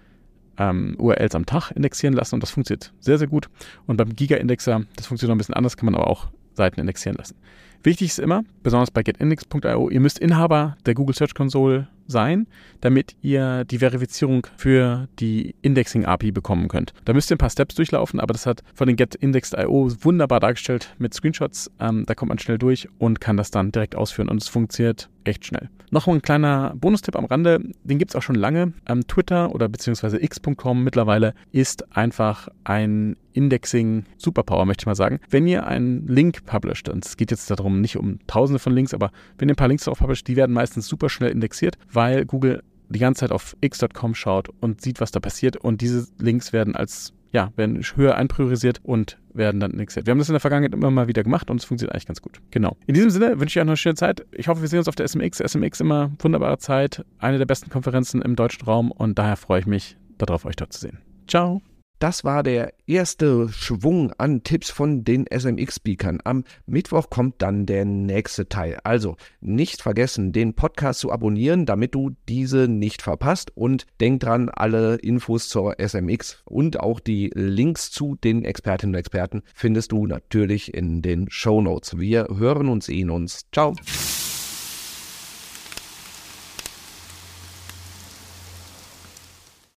ähm, 0.58 0.94
URLs 0.98 1.34
am 1.34 1.46
Tag 1.46 1.70
indexieren 1.72 2.14
lassen 2.14 2.36
und 2.36 2.42
das 2.42 2.50
funktioniert 2.50 2.92
sehr, 3.00 3.18
sehr 3.18 3.28
gut. 3.28 3.48
Und 3.86 3.96
beim 3.96 4.14
Giga-Indexer, 4.14 4.82
das 4.96 5.06
funktioniert 5.06 5.30
noch 5.30 5.36
ein 5.36 5.38
bisschen 5.38 5.54
anders, 5.54 5.76
kann 5.76 5.86
man 5.86 5.94
aber 5.94 6.08
auch 6.08 6.28
Seiten 6.54 6.80
indexieren 6.80 7.16
lassen. 7.16 7.36
Wichtig 7.82 8.08
ist 8.08 8.18
immer, 8.18 8.44
besonders 8.62 8.90
bei 8.90 9.02
getindex.io, 9.02 9.90
ihr 9.90 10.00
müsst 10.00 10.18
Inhaber 10.18 10.78
der 10.86 10.94
Google 10.94 11.14
Search 11.14 11.34
Console 11.34 11.88
sein, 12.06 12.46
damit 12.80 13.14
ihr 13.20 13.64
die 13.64 13.78
Verifizierung 13.78 14.46
für 14.56 15.06
die 15.18 15.54
Indexing-API 15.60 16.32
bekommen 16.32 16.68
könnt. 16.68 16.94
Da 17.04 17.12
müsst 17.12 17.30
ihr 17.30 17.34
ein 17.34 17.38
paar 17.38 17.50
Steps 17.50 17.74
durchlaufen, 17.74 18.20
aber 18.20 18.32
das 18.32 18.46
hat 18.46 18.62
von 18.74 18.86
den 18.86 18.96
GetIndexed.io 18.96 19.92
wunderbar 20.00 20.40
dargestellt 20.40 20.94
mit 20.98 21.12
Screenshots. 21.12 21.70
Ähm, 21.78 22.04
da 22.06 22.14
kommt 22.14 22.30
man 22.30 22.38
schnell 22.38 22.56
durch 22.56 22.88
und 22.98 23.20
kann 23.20 23.36
das 23.36 23.50
dann 23.50 23.70
direkt 23.70 23.96
ausführen 23.96 24.30
und 24.30 24.40
es 24.40 24.48
funktioniert 24.48 25.10
echt 25.24 25.46
schnell. 25.46 25.68
Noch 25.90 26.08
ein 26.08 26.22
kleiner 26.22 26.74
Bonustipp 26.76 27.16
am 27.16 27.24
Rande, 27.24 27.60
den 27.84 27.98
gibt 27.98 28.12
es 28.12 28.16
auch 28.16 28.22
schon 28.22 28.34
lange. 28.34 28.72
Ähm, 28.86 29.06
Twitter 29.06 29.54
oder 29.54 29.68
beziehungsweise 29.68 30.22
x.com 30.22 30.82
mittlerweile 30.82 31.34
ist 31.52 31.96
einfach 31.96 32.48
ein 32.64 33.16
Indexing 33.32 34.04
Superpower, 34.16 34.64
möchte 34.64 34.82
ich 34.82 34.86
mal 34.86 34.94
sagen. 34.94 35.20
Wenn 35.28 35.46
ihr 35.46 35.66
einen 35.66 36.06
Link 36.06 36.44
publisht, 36.46 36.88
und 36.88 37.04
es 37.04 37.16
geht 37.16 37.30
jetzt 37.30 37.50
darum, 37.50 37.80
nicht 37.80 37.96
um 37.96 38.18
tausende 38.26 38.58
von 38.58 38.72
Links, 38.72 38.94
aber 38.94 39.10
wenn 39.38 39.48
ihr 39.48 39.54
ein 39.54 39.56
paar 39.56 39.68
Links 39.68 39.84
drauf 39.84 39.98
publisht, 39.98 40.28
die 40.28 40.36
werden 40.36 40.52
meistens 40.52 40.86
super 40.86 41.08
schnell 41.08 41.30
indexiert, 41.30 41.76
weil 41.92 42.24
Google 42.24 42.62
die 42.88 42.98
ganze 42.98 43.20
Zeit 43.20 43.32
auf 43.32 43.56
x.com 43.60 44.14
schaut 44.14 44.48
und 44.60 44.80
sieht, 44.80 45.00
was 45.00 45.10
da 45.10 45.20
passiert 45.20 45.56
und 45.56 45.80
diese 45.80 46.06
Links 46.18 46.52
werden 46.52 46.76
als 46.76 47.12
ja, 47.34 47.52
werden 47.56 47.82
höher 47.96 48.14
einpriorisiert 48.14 48.80
und 48.84 49.18
werden 49.34 49.58
dann 49.60 49.72
indexiert. 49.72 50.06
Wir 50.06 50.12
haben 50.12 50.18
das 50.18 50.28
in 50.28 50.34
der 50.34 50.40
Vergangenheit 50.40 50.72
immer 50.72 50.92
mal 50.92 51.08
wieder 51.08 51.24
gemacht 51.24 51.50
und 51.50 51.56
es 51.56 51.64
funktioniert 51.64 51.92
eigentlich 51.92 52.06
ganz 52.06 52.22
gut. 52.22 52.40
Genau. 52.52 52.76
In 52.86 52.94
diesem 52.94 53.10
Sinne 53.10 53.40
wünsche 53.40 53.58
ich 53.58 53.60
euch 53.60 53.66
noch 53.66 53.72
eine 53.72 53.76
schöne 53.76 53.96
Zeit. 53.96 54.24
Ich 54.30 54.46
hoffe, 54.46 54.60
wir 54.60 54.68
sehen 54.68 54.78
uns 54.78 54.88
auf 54.88 54.94
der 54.94 55.08
SMX. 55.08 55.38
SMX 55.38 55.80
immer 55.80 56.12
wunderbare 56.20 56.58
Zeit, 56.58 57.04
eine 57.18 57.38
der 57.38 57.46
besten 57.46 57.70
Konferenzen 57.70 58.22
im 58.22 58.36
deutschen 58.36 58.64
Raum 58.64 58.92
und 58.92 59.18
daher 59.18 59.36
freue 59.36 59.58
ich 59.58 59.66
mich 59.66 59.96
darauf, 60.16 60.44
euch 60.44 60.54
dort 60.54 60.72
zu 60.72 60.78
sehen. 60.78 60.98
Ciao. 61.26 61.60
Das 61.98 62.24
war 62.24 62.42
der 62.42 62.74
erste 62.86 63.48
Schwung 63.48 64.12
an 64.18 64.42
Tipps 64.42 64.70
von 64.70 65.04
den 65.04 65.26
SMX-Speakern. 65.26 66.20
Am 66.24 66.44
Mittwoch 66.66 67.08
kommt 67.08 67.40
dann 67.40 67.66
der 67.66 67.84
nächste 67.84 68.48
Teil. 68.48 68.78
Also 68.84 69.16
nicht 69.40 69.80
vergessen, 69.80 70.32
den 70.32 70.54
Podcast 70.54 71.00
zu 71.00 71.12
abonnieren, 71.12 71.66
damit 71.66 71.94
du 71.94 72.10
diese 72.28 72.68
nicht 72.68 73.00
verpasst. 73.00 73.52
Und 73.54 73.86
denk 74.00 74.20
dran, 74.20 74.48
alle 74.48 74.96
Infos 74.96 75.48
zur 75.48 75.76
SMX 75.78 76.42
und 76.44 76.80
auch 76.80 77.00
die 77.00 77.30
Links 77.34 77.90
zu 77.90 78.16
den 78.16 78.44
Expertinnen 78.44 78.94
und 78.94 78.98
Experten 78.98 79.42
findest 79.54 79.92
du 79.92 80.06
natürlich 80.06 80.74
in 80.74 81.00
den 81.00 81.30
Show 81.30 81.60
Notes. 81.60 81.98
Wir 81.98 82.28
hören 82.36 82.68
und 82.68 82.82
sehen 82.82 83.10
uns. 83.10 83.46
Ciao. 83.52 83.74